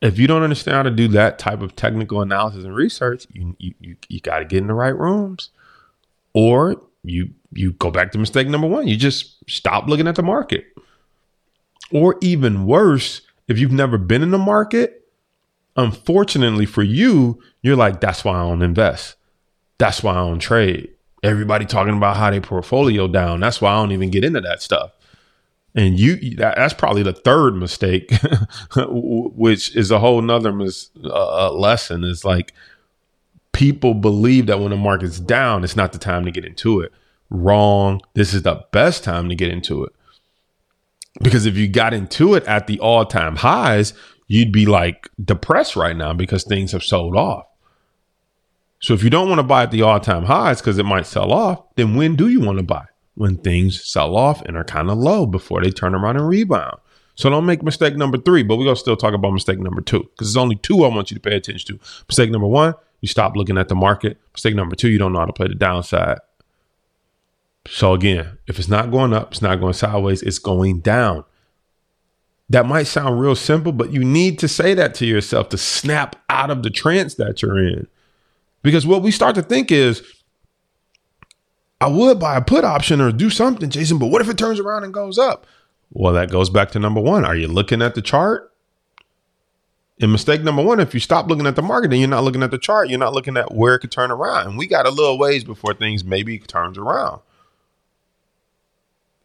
if 0.00 0.18
you 0.18 0.26
don't 0.26 0.42
understand 0.42 0.76
how 0.76 0.82
to 0.84 0.90
do 0.90 1.08
that 1.08 1.38
type 1.38 1.60
of 1.60 1.74
technical 1.74 2.22
analysis 2.22 2.64
and 2.64 2.74
research, 2.74 3.26
you 3.32 3.56
you 3.58 3.74
you, 3.80 3.96
you 4.08 4.20
got 4.20 4.38
to 4.38 4.44
get 4.44 4.58
in 4.58 4.66
the 4.68 4.74
right 4.74 4.96
rooms, 4.96 5.50
or 6.32 6.80
you 7.02 7.30
you 7.52 7.72
go 7.72 7.90
back 7.90 8.12
to 8.12 8.18
mistake 8.18 8.48
number 8.48 8.66
one. 8.66 8.86
You 8.86 8.96
just 8.96 9.36
stop 9.50 9.88
looking 9.88 10.08
at 10.08 10.14
the 10.14 10.22
market. 10.22 10.66
Or 11.90 12.16
even 12.20 12.66
worse, 12.66 13.22
if 13.46 13.58
you've 13.58 13.72
never 13.72 13.96
been 13.96 14.22
in 14.22 14.30
the 14.30 14.38
market, 14.38 15.08
unfortunately 15.76 16.66
for 16.66 16.82
you, 16.82 17.42
you're 17.62 17.76
like, 17.76 18.00
that's 18.00 18.24
why 18.24 18.36
I 18.36 18.42
don't 18.42 18.60
invest. 18.60 19.16
That's 19.78 20.02
why 20.02 20.12
I 20.12 20.16
don't 20.16 20.38
trade. 20.38 20.90
Everybody 21.22 21.64
talking 21.64 21.96
about 21.96 22.16
how 22.16 22.30
they 22.30 22.40
portfolio 22.40 23.08
down. 23.08 23.40
That's 23.40 23.60
why 23.60 23.72
I 23.72 23.76
don't 23.76 23.92
even 23.92 24.10
get 24.10 24.22
into 24.22 24.42
that 24.42 24.60
stuff. 24.60 24.92
And 25.74 25.98
you, 25.98 26.34
that's 26.36 26.74
probably 26.74 27.02
the 27.02 27.12
third 27.12 27.54
mistake, 27.54 28.10
which 28.86 29.76
is 29.76 29.90
a 29.90 29.98
whole 29.98 30.20
nother 30.22 30.52
mis- 30.52 30.90
uh, 31.04 31.52
lesson. 31.52 32.04
Is 32.04 32.24
like 32.24 32.52
people 33.52 33.94
believe 33.94 34.46
that 34.46 34.60
when 34.60 34.70
the 34.70 34.76
market's 34.76 35.20
down, 35.20 35.64
it's 35.64 35.76
not 35.76 35.92
the 35.92 35.98
time 35.98 36.24
to 36.24 36.30
get 36.30 36.44
into 36.44 36.80
it. 36.80 36.92
Wrong. 37.30 38.00
This 38.14 38.32
is 38.32 38.42
the 38.42 38.64
best 38.72 39.04
time 39.04 39.28
to 39.28 39.34
get 39.34 39.50
into 39.50 39.84
it. 39.84 39.92
Because 41.20 41.46
if 41.46 41.56
you 41.56 41.68
got 41.68 41.92
into 41.92 42.34
it 42.34 42.44
at 42.44 42.66
the 42.66 42.78
all 42.80 43.04
time 43.04 43.36
highs, 43.36 43.92
you'd 44.26 44.52
be 44.52 44.66
like 44.66 45.08
depressed 45.22 45.76
right 45.76 45.96
now 45.96 46.12
because 46.12 46.44
things 46.44 46.72
have 46.72 46.84
sold 46.84 47.16
off. 47.16 47.46
So 48.80 48.94
if 48.94 49.02
you 49.02 49.10
don't 49.10 49.28
want 49.28 49.40
to 49.40 49.44
buy 49.44 49.64
at 49.64 49.70
the 49.70 49.82
all 49.82 49.98
time 50.00 50.24
highs 50.24 50.60
because 50.60 50.78
it 50.78 50.84
might 50.84 51.06
sell 51.06 51.32
off, 51.32 51.62
then 51.74 51.94
when 51.94 52.14
do 52.14 52.28
you 52.28 52.40
want 52.40 52.58
to 52.58 52.64
buy? 52.64 52.84
When 53.18 53.36
things 53.36 53.84
sell 53.84 54.16
off 54.16 54.42
and 54.42 54.56
are 54.56 54.62
kind 54.62 54.88
of 54.88 54.96
low 54.96 55.26
before 55.26 55.60
they 55.60 55.70
turn 55.70 55.92
around 55.92 56.16
and 56.16 56.28
rebound. 56.28 56.78
So 57.16 57.28
don't 57.28 57.46
make 57.46 57.64
mistake 57.64 57.96
number 57.96 58.16
three, 58.16 58.44
but 58.44 58.56
we're 58.56 58.64
going 58.64 58.76
to 58.76 58.80
still 58.80 58.96
talk 58.96 59.12
about 59.12 59.32
mistake 59.32 59.58
number 59.58 59.80
two 59.80 60.04
because 60.04 60.28
there's 60.28 60.36
only 60.36 60.54
two 60.54 60.84
I 60.84 60.88
want 60.88 61.10
you 61.10 61.16
to 61.16 61.20
pay 61.20 61.34
attention 61.34 61.76
to. 61.76 61.84
Mistake 62.06 62.30
number 62.30 62.46
one, 62.46 62.74
you 63.00 63.08
stop 63.08 63.34
looking 63.34 63.58
at 63.58 63.66
the 63.66 63.74
market. 63.74 64.18
Mistake 64.34 64.54
number 64.54 64.76
two, 64.76 64.88
you 64.88 64.98
don't 64.98 65.12
know 65.12 65.18
how 65.18 65.26
to 65.26 65.32
play 65.32 65.48
the 65.48 65.56
downside. 65.56 66.18
So 67.66 67.92
again, 67.92 68.38
if 68.46 68.60
it's 68.60 68.68
not 68.68 68.92
going 68.92 69.12
up, 69.12 69.32
it's 69.32 69.42
not 69.42 69.58
going 69.58 69.72
sideways, 69.72 70.22
it's 70.22 70.38
going 70.38 70.78
down. 70.78 71.24
That 72.50 72.66
might 72.66 72.84
sound 72.84 73.18
real 73.18 73.34
simple, 73.34 73.72
but 73.72 73.92
you 73.92 74.04
need 74.04 74.38
to 74.38 74.46
say 74.46 74.74
that 74.74 74.94
to 74.94 75.04
yourself 75.06 75.48
to 75.48 75.58
snap 75.58 76.14
out 76.30 76.50
of 76.50 76.62
the 76.62 76.70
trance 76.70 77.16
that 77.16 77.42
you're 77.42 77.58
in. 77.58 77.88
Because 78.62 78.86
what 78.86 79.02
we 79.02 79.10
start 79.10 79.34
to 79.34 79.42
think 79.42 79.72
is, 79.72 80.04
I 81.80 81.86
would 81.86 82.18
buy 82.18 82.36
a 82.36 82.42
put 82.42 82.64
option 82.64 83.00
or 83.00 83.12
do 83.12 83.30
something, 83.30 83.70
Jason, 83.70 83.98
but 83.98 84.06
what 84.08 84.20
if 84.20 84.28
it 84.28 84.36
turns 84.38 84.58
around 84.58 84.84
and 84.84 84.92
goes 84.92 85.18
up? 85.18 85.46
Well, 85.90 86.12
that 86.14 86.30
goes 86.30 86.50
back 86.50 86.70
to 86.72 86.78
number 86.78 87.00
one. 87.00 87.24
Are 87.24 87.36
you 87.36 87.48
looking 87.48 87.82
at 87.82 87.94
the 87.94 88.02
chart? 88.02 88.52
And 90.00 90.12
mistake 90.12 90.42
number 90.42 90.62
one, 90.62 90.80
if 90.80 90.94
you 90.94 91.00
stop 91.00 91.28
looking 91.28 91.46
at 91.46 91.56
the 91.56 91.62
market, 91.62 91.90
then 91.90 91.98
you're 91.98 92.08
not 92.08 92.22
looking 92.22 92.42
at 92.42 92.50
the 92.50 92.58
chart. 92.58 92.88
You're 92.88 92.98
not 92.98 93.14
looking 93.14 93.36
at 93.36 93.54
where 93.54 93.74
it 93.74 93.80
could 93.80 93.90
turn 93.90 94.10
around. 94.10 94.46
And 94.46 94.58
we 94.58 94.66
got 94.66 94.86
a 94.86 94.90
little 94.90 95.18
ways 95.18 95.42
before 95.42 95.74
things 95.74 96.04
maybe 96.04 96.38
turns 96.38 96.78
around. 96.78 97.20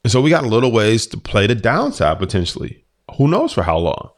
And 0.03 0.11
so 0.11 0.19
we 0.19 0.29
got 0.29 0.43
a 0.43 0.47
little 0.47 0.71
ways 0.71 1.05
to 1.07 1.17
play 1.17 1.47
the 1.47 1.55
downside 1.55 2.17
potentially. 2.17 2.83
Who 3.17 3.27
knows 3.27 3.53
for 3.53 3.63
how 3.63 3.77
long? 3.77 4.09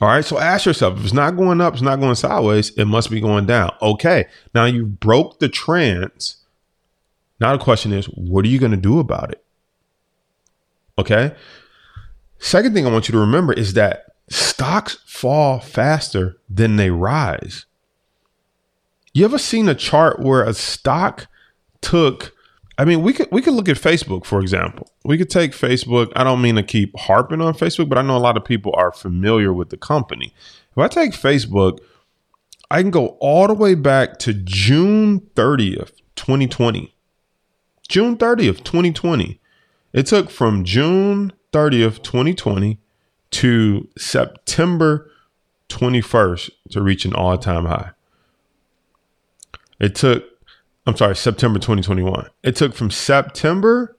All 0.00 0.08
right. 0.08 0.24
So 0.24 0.38
ask 0.38 0.66
yourself 0.66 0.98
if 0.98 1.04
it's 1.04 1.12
not 1.12 1.36
going 1.36 1.60
up, 1.60 1.74
it's 1.74 1.82
not 1.82 2.00
going 2.00 2.14
sideways, 2.14 2.70
it 2.70 2.84
must 2.84 3.10
be 3.10 3.20
going 3.20 3.46
down. 3.46 3.72
Okay. 3.80 4.26
Now 4.54 4.66
you 4.66 4.84
broke 4.84 5.38
the 5.38 5.48
trance. 5.48 6.41
Now 7.42 7.56
the 7.56 7.62
question 7.62 7.92
is, 7.92 8.06
what 8.06 8.44
are 8.44 8.48
you 8.48 8.60
going 8.60 8.70
to 8.70 8.76
do 8.76 9.00
about 9.00 9.32
it? 9.32 9.44
Okay. 10.96 11.34
Second 12.38 12.72
thing 12.72 12.86
I 12.86 12.90
want 12.92 13.08
you 13.08 13.12
to 13.12 13.18
remember 13.18 13.52
is 13.52 13.74
that 13.74 14.04
stocks 14.30 14.98
fall 15.06 15.58
faster 15.58 16.36
than 16.48 16.76
they 16.76 16.90
rise. 16.90 17.66
You 19.12 19.24
ever 19.24 19.38
seen 19.38 19.68
a 19.68 19.74
chart 19.74 20.20
where 20.20 20.44
a 20.44 20.54
stock 20.54 21.26
took 21.80 22.32
I 22.78 22.84
mean, 22.84 23.02
we 23.02 23.12
could 23.12 23.28
we 23.32 23.42
could 23.42 23.54
look 23.54 23.68
at 23.68 23.76
Facebook, 23.76 24.24
for 24.24 24.40
example. 24.40 24.88
We 25.04 25.18
could 25.18 25.28
take 25.28 25.50
Facebook. 25.50 26.12
I 26.14 26.22
don't 26.22 26.40
mean 26.40 26.54
to 26.54 26.62
keep 26.62 26.96
harping 26.96 27.40
on 27.40 27.54
Facebook, 27.54 27.88
but 27.88 27.98
I 27.98 28.02
know 28.02 28.16
a 28.16 28.18
lot 28.18 28.36
of 28.36 28.44
people 28.44 28.72
are 28.76 28.92
familiar 28.92 29.52
with 29.52 29.70
the 29.70 29.76
company. 29.76 30.32
If 30.70 30.78
I 30.78 30.86
take 30.86 31.10
Facebook, 31.12 31.80
I 32.70 32.82
can 32.82 32.92
go 32.92 33.18
all 33.20 33.48
the 33.48 33.54
way 33.54 33.74
back 33.74 34.18
to 34.20 34.32
June 34.32 35.20
30th, 35.34 35.92
2020. 36.16 36.91
June 37.88 38.16
30th, 38.16 38.64
2020. 38.64 39.40
It 39.92 40.06
took 40.06 40.30
from 40.30 40.64
June 40.64 41.32
30th, 41.52 42.02
2020 42.02 42.78
to 43.30 43.88
September 43.96 45.10
21st 45.68 46.50
to 46.70 46.82
reach 46.82 47.04
an 47.04 47.14
all-time 47.14 47.66
high. 47.66 47.90
It 49.80 49.94
took 49.94 50.24
I'm 50.86 50.96
sorry, 50.96 51.14
September 51.14 51.58
2021. 51.58 52.26
It 52.42 52.56
took 52.56 52.74
from 52.74 52.90
September 52.90 53.96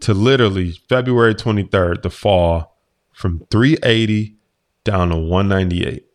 to 0.00 0.12
literally 0.12 0.72
February 0.88 1.34
23rd 1.34 2.02
to 2.02 2.10
fall 2.10 2.76
from 3.14 3.46
380 3.50 4.36
down 4.84 5.08
to 5.08 5.16
198. 5.16 6.06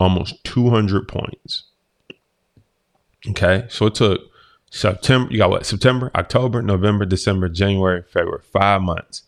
Almost 0.00 0.42
200 0.44 1.06
points. 1.06 1.64
Okay. 3.28 3.66
So 3.68 3.86
it 3.86 3.94
took 3.94 4.22
September, 4.74 5.30
you 5.30 5.38
got 5.38 5.50
what? 5.50 5.64
September, 5.64 6.10
October, 6.16 6.60
November, 6.60 7.06
December, 7.06 7.48
January, 7.48 8.02
February, 8.02 8.42
five 8.52 8.82
months. 8.82 9.22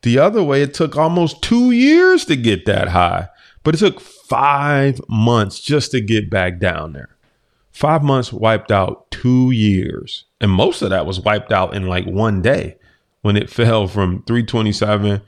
The 0.00 0.18
other 0.18 0.42
way, 0.42 0.62
it 0.62 0.72
took 0.72 0.96
almost 0.96 1.42
two 1.42 1.70
years 1.70 2.24
to 2.24 2.34
get 2.34 2.64
that 2.64 2.88
high, 2.88 3.28
but 3.62 3.74
it 3.74 3.78
took 3.78 4.00
five 4.00 4.98
months 5.06 5.60
just 5.60 5.90
to 5.90 6.00
get 6.00 6.30
back 6.30 6.58
down 6.58 6.94
there. 6.94 7.10
Five 7.70 8.02
months 8.02 8.32
wiped 8.32 8.72
out 8.72 9.10
two 9.10 9.50
years. 9.50 10.24
And 10.40 10.50
most 10.50 10.80
of 10.80 10.88
that 10.88 11.04
was 11.04 11.20
wiped 11.20 11.52
out 11.52 11.74
in 11.74 11.86
like 11.86 12.06
one 12.06 12.40
day 12.40 12.78
when 13.20 13.36
it 13.36 13.50
fell 13.60 13.86
from 13.86 14.22
327 14.22 15.20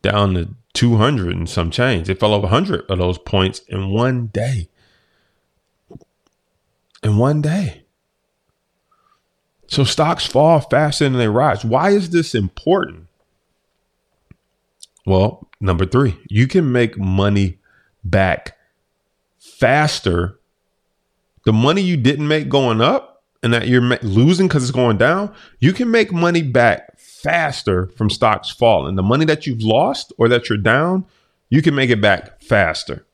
down 0.00 0.32
to 0.32 0.48
200 0.72 1.36
and 1.36 1.48
some 1.48 1.70
change. 1.70 2.08
It 2.08 2.18
fell 2.18 2.32
over 2.32 2.44
100 2.44 2.90
of 2.90 2.98
those 2.98 3.18
points 3.18 3.58
in 3.68 3.90
one 3.90 4.28
day. 4.28 4.70
In 7.02 7.18
one 7.18 7.42
day. 7.42 7.83
So 9.66 9.84
stocks 9.84 10.26
fall 10.26 10.60
faster 10.60 11.04
than 11.04 11.14
they 11.14 11.28
rise. 11.28 11.64
Why 11.64 11.90
is 11.90 12.10
this 12.10 12.34
important? 12.34 13.06
Well, 15.06 15.48
number 15.60 15.86
three, 15.86 16.16
you 16.28 16.46
can 16.46 16.70
make 16.72 16.98
money 16.98 17.58
back 18.04 18.56
faster 19.38 20.38
the 21.44 21.52
money 21.52 21.82
you 21.82 21.96
didn't 21.96 22.26
make 22.26 22.48
going 22.48 22.80
up 22.80 23.22
and 23.42 23.52
that 23.52 23.68
you're 23.68 23.82
losing 24.02 24.48
because 24.48 24.62
it's 24.62 24.72
going 24.72 24.96
down, 24.96 25.34
you 25.58 25.72
can 25.72 25.90
make 25.90 26.12
money 26.12 26.42
back 26.42 26.98
faster 26.98 27.88
from 27.88 28.08
stocks 28.08 28.50
falling. 28.50 28.96
The 28.96 29.02
money 29.02 29.26
that 29.26 29.46
you've 29.46 29.62
lost 29.62 30.12
or 30.16 30.28
that 30.30 30.48
you're 30.48 30.58
down, 30.58 31.04
you 31.50 31.60
can 31.60 31.74
make 31.74 31.90
it 31.90 32.00
back 32.00 32.40
faster. 32.42 33.04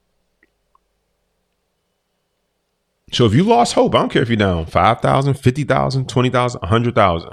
So 3.10 3.26
if 3.26 3.34
you 3.34 3.42
lost 3.42 3.74
hope, 3.74 3.94
I 3.94 3.98
don't 3.98 4.08
care 4.08 4.22
if 4.22 4.28
you're 4.28 4.36
down 4.36 4.66
5,000, 4.66 5.34
50,000, 5.34 6.08
20,000, 6.08 6.60
100,000. 6.60 7.30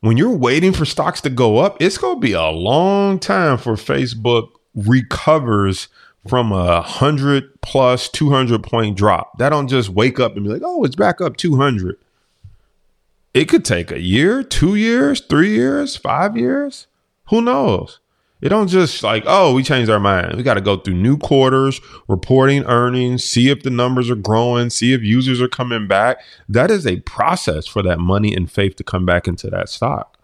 When 0.00 0.16
you're 0.16 0.36
waiting 0.36 0.72
for 0.72 0.84
stocks 0.84 1.20
to 1.22 1.30
go 1.30 1.58
up, 1.58 1.76
it's 1.80 1.98
going 1.98 2.16
to 2.16 2.20
be 2.20 2.32
a 2.32 2.46
long 2.46 3.18
time 3.18 3.58
for 3.58 3.74
Facebook 3.74 4.50
recovers 4.74 5.88
from 6.28 6.52
a 6.52 6.82
hundred 6.82 7.60
plus 7.62 8.08
200 8.08 8.62
point 8.62 8.96
drop. 8.96 9.36
That 9.38 9.48
don't 9.48 9.66
just 9.66 9.88
wake 9.88 10.20
up 10.20 10.36
and 10.36 10.44
be 10.44 10.50
like, 10.50 10.62
oh, 10.64 10.84
it's 10.84 10.94
back 10.94 11.20
up 11.20 11.36
200. 11.36 11.96
It 13.34 13.46
could 13.46 13.64
take 13.64 13.90
a 13.90 14.00
year, 14.00 14.42
two 14.42 14.74
years, 14.76 15.20
three 15.20 15.50
years, 15.50 15.96
five 15.96 16.36
years. 16.36 16.86
Who 17.30 17.42
knows? 17.42 17.98
It 18.40 18.50
don't 18.50 18.68
just 18.68 19.02
like, 19.02 19.24
oh, 19.26 19.52
we 19.52 19.64
changed 19.64 19.90
our 19.90 19.98
mind. 19.98 20.36
We 20.36 20.44
got 20.44 20.54
to 20.54 20.60
go 20.60 20.76
through 20.76 20.94
new 20.94 21.18
quarters, 21.18 21.80
reporting 22.06 22.64
earnings, 22.64 23.24
see 23.24 23.50
if 23.50 23.64
the 23.64 23.70
numbers 23.70 24.10
are 24.10 24.16
growing, 24.16 24.70
see 24.70 24.92
if 24.92 25.02
users 25.02 25.40
are 25.40 25.48
coming 25.48 25.88
back. 25.88 26.20
That 26.48 26.70
is 26.70 26.86
a 26.86 27.00
process 27.00 27.66
for 27.66 27.82
that 27.82 27.98
money 27.98 28.34
and 28.34 28.50
faith 28.50 28.76
to 28.76 28.84
come 28.84 29.04
back 29.04 29.26
into 29.26 29.50
that 29.50 29.68
stock. 29.68 30.16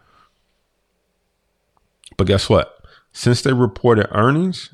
But 2.17 2.29
guess 2.29 2.49
what? 2.49 2.79
Since 3.13 3.43
they 3.43 3.53
reported 3.53 4.07
earnings, 4.13 4.71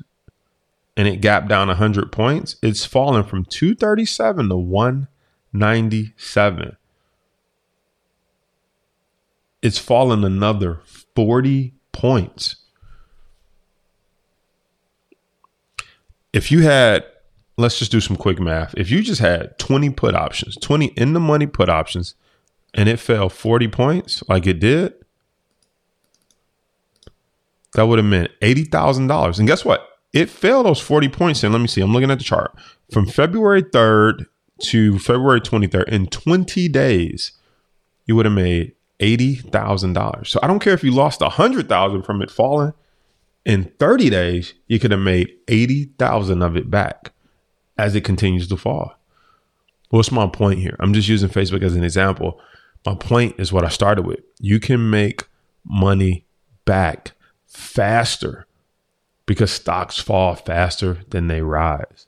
and 0.95 1.07
it 1.07 1.21
gapped 1.21 1.47
down 1.47 1.67
100 1.67 2.11
points, 2.11 2.57
it's 2.61 2.85
fallen 2.85 3.23
from 3.23 3.45
237 3.45 4.49
to 4.49 4.57
197. 4.57 6.77
It's 9.61 9.79
fallen 9.79 10.23
another 10.23 10.79
40 11.15 11.73
points. 11.91 12.55
If 16.33 16.51
you 16.51 16.61
had, 16.61 17.03
let's 17.57 17.79
just 17.79 17.91
do 17.91 17.99
some 17.99 18.15
quick 18.15 18.39
math. 18.39 18.73
If 18.77 18.89
you 18.89 19.01
just 19.01 19.21
had 19.21 19.57
20 19.59 19.89
put 19.91 20.15
options, 20.15 20.55
20 20.57 20.87
in 20.97 21.13
the 21.13 21.19
money 21.19 21.47
put 21.47 21.69
options, 21.69 22.15
and 22.73 22.87
it 22.87 22.99
fell 22.99 23.29
40 23.29 23.67
points 23.67 24.23
like 24.29 24.47
it 24.47 24.59
did, 24.59 24.93
that 27.73 27.83
would 27.83 27.99
have 27.99 28.05
meant 28.05 28.31
$80,000. 28.41 29.39
And 29.39 29.47
guess 29.47 29.65
what? 29.65 29.87
it 30.13 30.29
fell 30.29 30.63
those 30.63 30.79
40 30.79 31.09
points 31.09 31.43
And 31.43 31.53
Let 31.53 31.61
me 31.61 31.67
see. 31.67 31.81
I'm 31.81 31.93
looking 31.93 32.11
at 32.11 32.17
the 32.17 32.23
chart. 32.23 32.53
From 32.91 33.05
February 33.05 33.63
3rd 33.63 34.25
to 34.63 34.99
February 34.99 35.41
23rd, 35.41 35.87
in 35.87 36.07
20 36.07 36.67
days, 36.67 37.31
you 38.05 38.15
would 38.15 38.25
have 38.25 38.35
made 38.35 38.73
$80,000. 38.99 40.27
So 40.27 40.39
I 40.43 40.47
don't 40.47 40.59
care 40.59 40.73
if 40.73 40.83
you 40.83 40.91
lost 40.91 41.21
100,000 41.21 42.03
from 42.03 42.21
it 42.21 42.29
falling. 42.29 42.73
In 43.45 43.71
30 43.79 44.09
days, 44.09 44.53
you 44.67 44.79
could 44.79 44.91
have 44.91 44.99
made 44.99 45.33
80,000 45.47 46.41
of 46.41 46.55
it 46.55 46.69
back 46.69 47.11
as 47.77 47.95
it 47.95 48.03
continues 48.03 48.47
to 48.49 48.57
fall. 48.57 48.93
What's 49.89 50.11
my 50.11 50.27
point 50.27 50.59
here? 50.59 50.75
I'm 50.79 50.93
just 50.93 51.07
using 51.07 51.29
Facebook 51.29 51.63
as 51.63 51.75
an 51.75 51.83
example. 51.83 52.39
My 52.85 52.95
point 52.95 53.35
is 53.39 53.51
what 53.51 53.65
I 53.65 53.69
started 53.69 54.05
with. 54.05 54.19
You 54.39 54.59
can 54.59 54.89
make 54.89 55.27
money 55.65 56.25
back 56.65 57.13
faster 57.45 58.47
because 59.25 59.51
stocks 59.51 59.99
fall 59.99 60.35
faster 60.35 60.99
than 61.09 61.27
they 61.27 61.41
rise. 61.41 62.07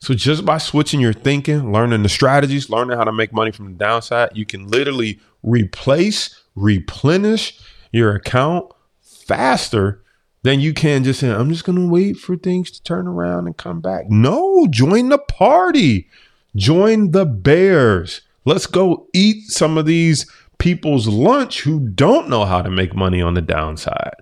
So 0.00 0.14
just 0.14 0.44
by 0.44 0.58
switching 0.58 0.98
your 0.98 1.12
thinking, 1.12 1.72
learning 1.72 2.02
the 2.02 2.08
strategies, 2.08 2.68
learning 2.68 2.96
how 2.96 3.04
to 3.04 3.12
make 3.12 3.32
money 3.32 3.52
from 3.52 3.66
the 3.66 3.78
downside, 3.78 4.30
you 4.34 4.44
can 4.44 4.66
literally 4.66 5.20
replace, 5.42 6.42
replenish 6.56 7.60
your 7.92 8.16
account 8.16 8.72
faster 9.00 10.01
than 10.42 10.60
you 10.60 10.74
can 10.74 11.04
just 11.04 11.20
say, 11.20 11.30
I'm 11.30 11.50
just 11.50 11.64
going 11.64 11.78
to 11.78 11.88
wait 11.88 12.16
for 12.16 12.36
things 12.36 12.70
to 12.72 12.82
turn 12.82 13.06
around 13.06 13.46
and 13.46 13.56
come 13.56 13.80
back. 13.80 14.10
No, 14.10 14.66
join 14.68 15.08
the 15.08 15.18
party. 15.18 16.08
Join 16.56 17.12
the 17.12 17.24
bears. 17.24 18.22
Let's 18.44 18.66
go 18.66 19.06
eat 19.12 19.50
some 19.50 19.78
of 19.78 19.86
these 19.86 20.30
people's 20.58 21.06
lunch 21.08 21.62
who 21.62 21.80
don't 21.80 22.28
know 22.28 22.44
how 22.44 22.62
to 22.62 22.70
make 22.70 22.94
money 22.94 23.22
on 23.22 23.34
the 23.34 23.40
downside. 23.40 24.14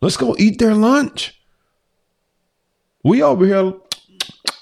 Let's 0.00 0.16
go 0.16 0.36
eat 0.38 0.58
their 0.58 0.74
lunch. 0.74 1.40
We 3.02 3.22
over 3.22 3.44
here 3.44 3.74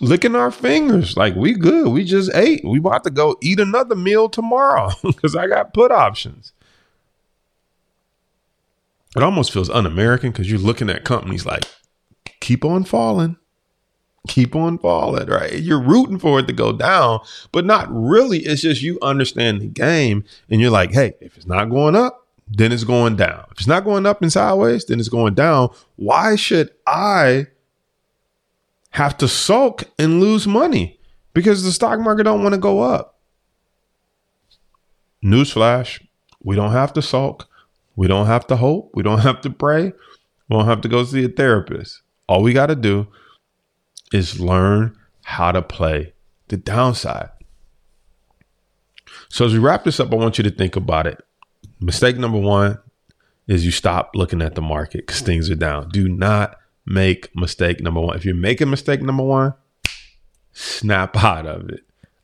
licking 0.00 0.34
our 0.34 0.50
fingers 0.50 1.16
like 1.16 1.34
we 1.34 1.54
good. 1.54 1.88
We 1.88 2.04
just 2.04 2.30
ate. 2.34 2.64
We 2.64 2.78
about 2.78 3.04
to 3.04 3.10
go 3.10 3.36
eat 3.42 3.60
another 3.60 3.94
meal 3.94 4.28
tomorrow 4.28 4.90
because 5.02 5.36
I 5.36 5.46
got 5.46 5.74
put 5.74 5.90
options. 5.90 6.52
It 9.16 9.22
almost 9.22 9.52
feels 9.52 9.70
un-American 9.70 10.31
because 10.31 10.50
you're 10.50 10.61
looking 10.61 10.90
at 10.90 11.05
companies 11.05 11.46
like 11.46 11.64
keep 12.40 12.64
on 12.64 12.85
falling, 12.85 13.37
keep 14.29 14.55
on 14.55 14.79
falling, 14.79 15.26
right? 15.29 15.55
You're 15.55 15.81
rooting 15.81 16.18
for 16.18 16.38
it 16.38 16.46
to 16.48 16.52
go 16.52 16.72
down, 16.72 17.20
but 17.52 17.64
not 17.64 17.88
really. 17.90 18.40
It's 18.40 18.62
just 18.62 18.83
you 18.83 18.98
understand 19.00 19.61
the 19.61 19.66
game 19.66 20.24
and 20.50 20.61
you're 20.61 20.70
like, 20.70 20.92
hey, 20.92 21.14
if 21.20 21.37
it's 21.37 21.46
not 21.46 21.70
going 21.70 21.96
up, 21.96 22.26
then 22.48 22.72
it's 22.72 22.85
going 22.85 23.16
down. 23.16 23.44
If 23.52 23.59
it's 23.59 23.66
not 23.66 23.85
going 23.85 24.07
up 24.07 24.22
and 24.22 24.33
sideways, 24.33 24.85
then 24.85 25.00
it's 25.00 25.09
going 25.09 25.35
down. 25.35 25.70
Why 25.96 26.37
should 26.37 26.70
I 26.87 27.46
have 28.90 29.16
to 29.18 29.29
sulk 29.29 29.85
and 29.98 30.20
lose 30.20 30.46
money? 30.46 30.98
Because 31.33 31.64
the 31.64 31.72
stock 31.72 31.98
market 32.00 32.24
don't 32.24 32.42
want 32.42 32.55
to 32.55 32.61
go 32.61 32.81
up. 32.81 33.18
Newsflash, 35.24 36.02
we 36.42 36.55
don't 36.55 36.72
have 36.72 36.92
to 36.92 37.02
sulk. 37.02 37.48
We 37.96 38.06
don't 38.06 38.26
have 38.26 38.46
to 38.48 38.56
hope. 38.56 38.92
We 38.94 39.02
don't 39.02 39.18
have 39.28 39.40
to 39.42 39.50
pray. 39.50 39.92
We 40.48 40.56
don't 40.56 40.66
have 40.66 40.82
to 40.82 40.88
go 40.88 41.04
see 41.04 41.24
a 41.24 41.28
therapist. 41.28 42.02
All 42.28 42.42
we 42.42 42.52
got 42.52 42.66
to 42.66 42.76
do 42.76 43.09
is 44.12 44.38
learn 44.38 44.96
how 45.22 45.52
to 45.52 45.62
play 45.62 46.12
the 46.48 46.56
downside. 46.56 47.30
So, 49.28 49.44
as 49.44 49.52
we 49.52 49.59
wrap 49.59 49.85
this 49.85 49.98
up, 49.98 50.12
I 50.12 50.16
want 50.16 50.38
you 50.38 50.44
to 50.44 50.50
think 50.50 50.76
about 50.76 51.06
it. 51.06 51.18
Mistake 51.80 52.16
number 52.16 52.38
one 52.38 52.78
is 53.48 53.64
you 53.64 53.72
stop 53.72 54.11
looking 54.14 54.42
at 54.42 54.54
the 54.54 54.62
market 54.62 55.06
because 55.06 55.20
things 55.20 55.50
are 55.50 55.56
down. 55.56 55.88
Do 55.90 56.09
not 56.09 56.56
make 56.85 57.35
mistake 57.35 57.80
number 57.80 58.00
one. 58.00 58.16
If 58.16 58.24
you're 58.24 58.35
making 58.35 58.70
mistake 58.70 59.02
number 59.02 59.22
one, 59.22 59.54
snap 60.52 61.16
out 61.22 61.46
of 61.46 61.68
it. 61.68 61.80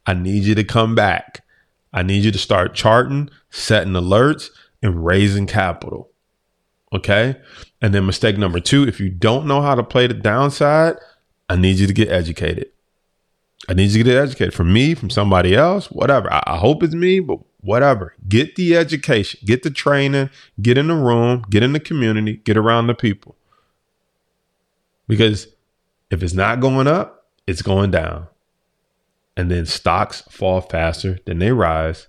I 0.07 0.15
need 0.15 0.45
you 0.45 0.55
to 0.55 0.65
come 0.65 0.95
back. 0.95 1.45
I 1.93 2.03
need 2.03 2.25
you 2.25 2.33
to 2.33 2.39
start 2.39 2.75
charting, 2.75 3.31
setting 3.51 3.93
alerts, 3.93 4.51
and 4.83 5.05
raising 5.05 5.47
capital. 5.47 6.11
Okay. 6.93 7.37
And 7.81 7.95
then 7.95 8.07
mistake 8.07 8.37
number 8.37 8.61
two, 8.61 8.87
if 8.87 9.01
you 9.01 9.09
don't 9.09 9.47
know 9.47 9.63
how 9.63 9.75
to 9.75 9.83
play 9.83 10.07
the 10.07 10.15
downside, 10.15 10.97
I 11.49 11.57
need 11.57 11.79
you 11.79 11.87
to 11.87 11.93
get 11.93 12.11
educated. 12.11 12.69
I 13.69 13.75
need 13.75 13.91
you 13.91 14.03
to 14.03 14.11
get 14.11 14.19
educated 14.19 14.55
from 14.55 14.73
me, 14.73 14.95
from 14.95 15.09
somebody 15.09 15.55
else, 15.55 15.91
whatever. 15.91 16.33
I, 16.33 16.43
I 16.47 16.57
hope 16.57 16.83
it's 16.83 16.95
me, 16.95 17.21
but 17.21 17.39
whatever. 17.61 18.15
Get 18.29 18.57
the 18.57 18.77
education, 18.77 19.41
get 19.45 19.63
the 19.63 19.71
training, 19.71 20.31
get 20.61 20.79
in 20.79 20.89
the 20.89 20.97
room, 20.97 21.45
get 21.49 21.63
in 21.63 21.73
the 21.73 21.81
community, 21.81 22.39
get 22.39 22.57
around 22.57 22.89
the 22.89 22.95
people. 22.95 23.37
Because 25.07 25.47
if 26.11 26.23
it's 26.23 26.35
not 26.35 26.61
going 26.61 26.87
up, 26.89 27.27
it's 27.47 27.63
going 27.63 27.91
down. 27.91 28.27
And 29.37 29.51
then 29.51 29.65
stocks 29.65 30.23
fall 30.23 30.61
faster 30.61 31.19
than 31.25 31.39
they 31.39 31.53
rise. 31.53 32.09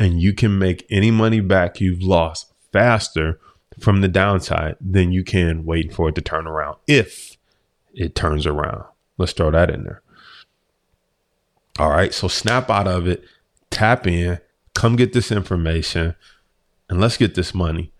And 0.00 0.20
you 0.20 0.32
can 0.32 0.58
make 0.58 0.84
any 0.90 1.12
money 1.12 1.40
back 1.40 1.80
you've 1.80 2.02
lost 2.02 2.52
faster 2.72 3.38
from 3.78 4.00
the 4.00 4.08
downside 4.08 4.76
than 4.80 5.12
you 5.12 5.22
can 5.22 5.64
waiting 5.64 5.92
for 5.92 6.08
it 6.08 6.16
to 6.16 6.20
turn 6.20 6.46
around. 6.46 6.76
If 6.88 7.36
it 7.94 8.14
turns 8.14 8.46
around. 8.46 8.84
Let's 9.18 9.32
throw 9.32 9.50
that 9.50 9.70
in 9.70 9.84
there. 9.84 10.02
All 11.78 11.90
right. 11.90 12.12
So 12.12 12.28
snap 12.28 12.70
out 12.70 12.88
of 12.88 13.06
it, 13.06 13.24
tap 13.70 14.06
in, 14.06 14.38
come 14.74 14.96
get 14.96 15.12
this 15.12 15.30
information, 15.30 16.14
and 16.88 17.00
let's 17.00 17.16
get 17.16 17.34
this 17.34 17.54
money. 17.54 17.92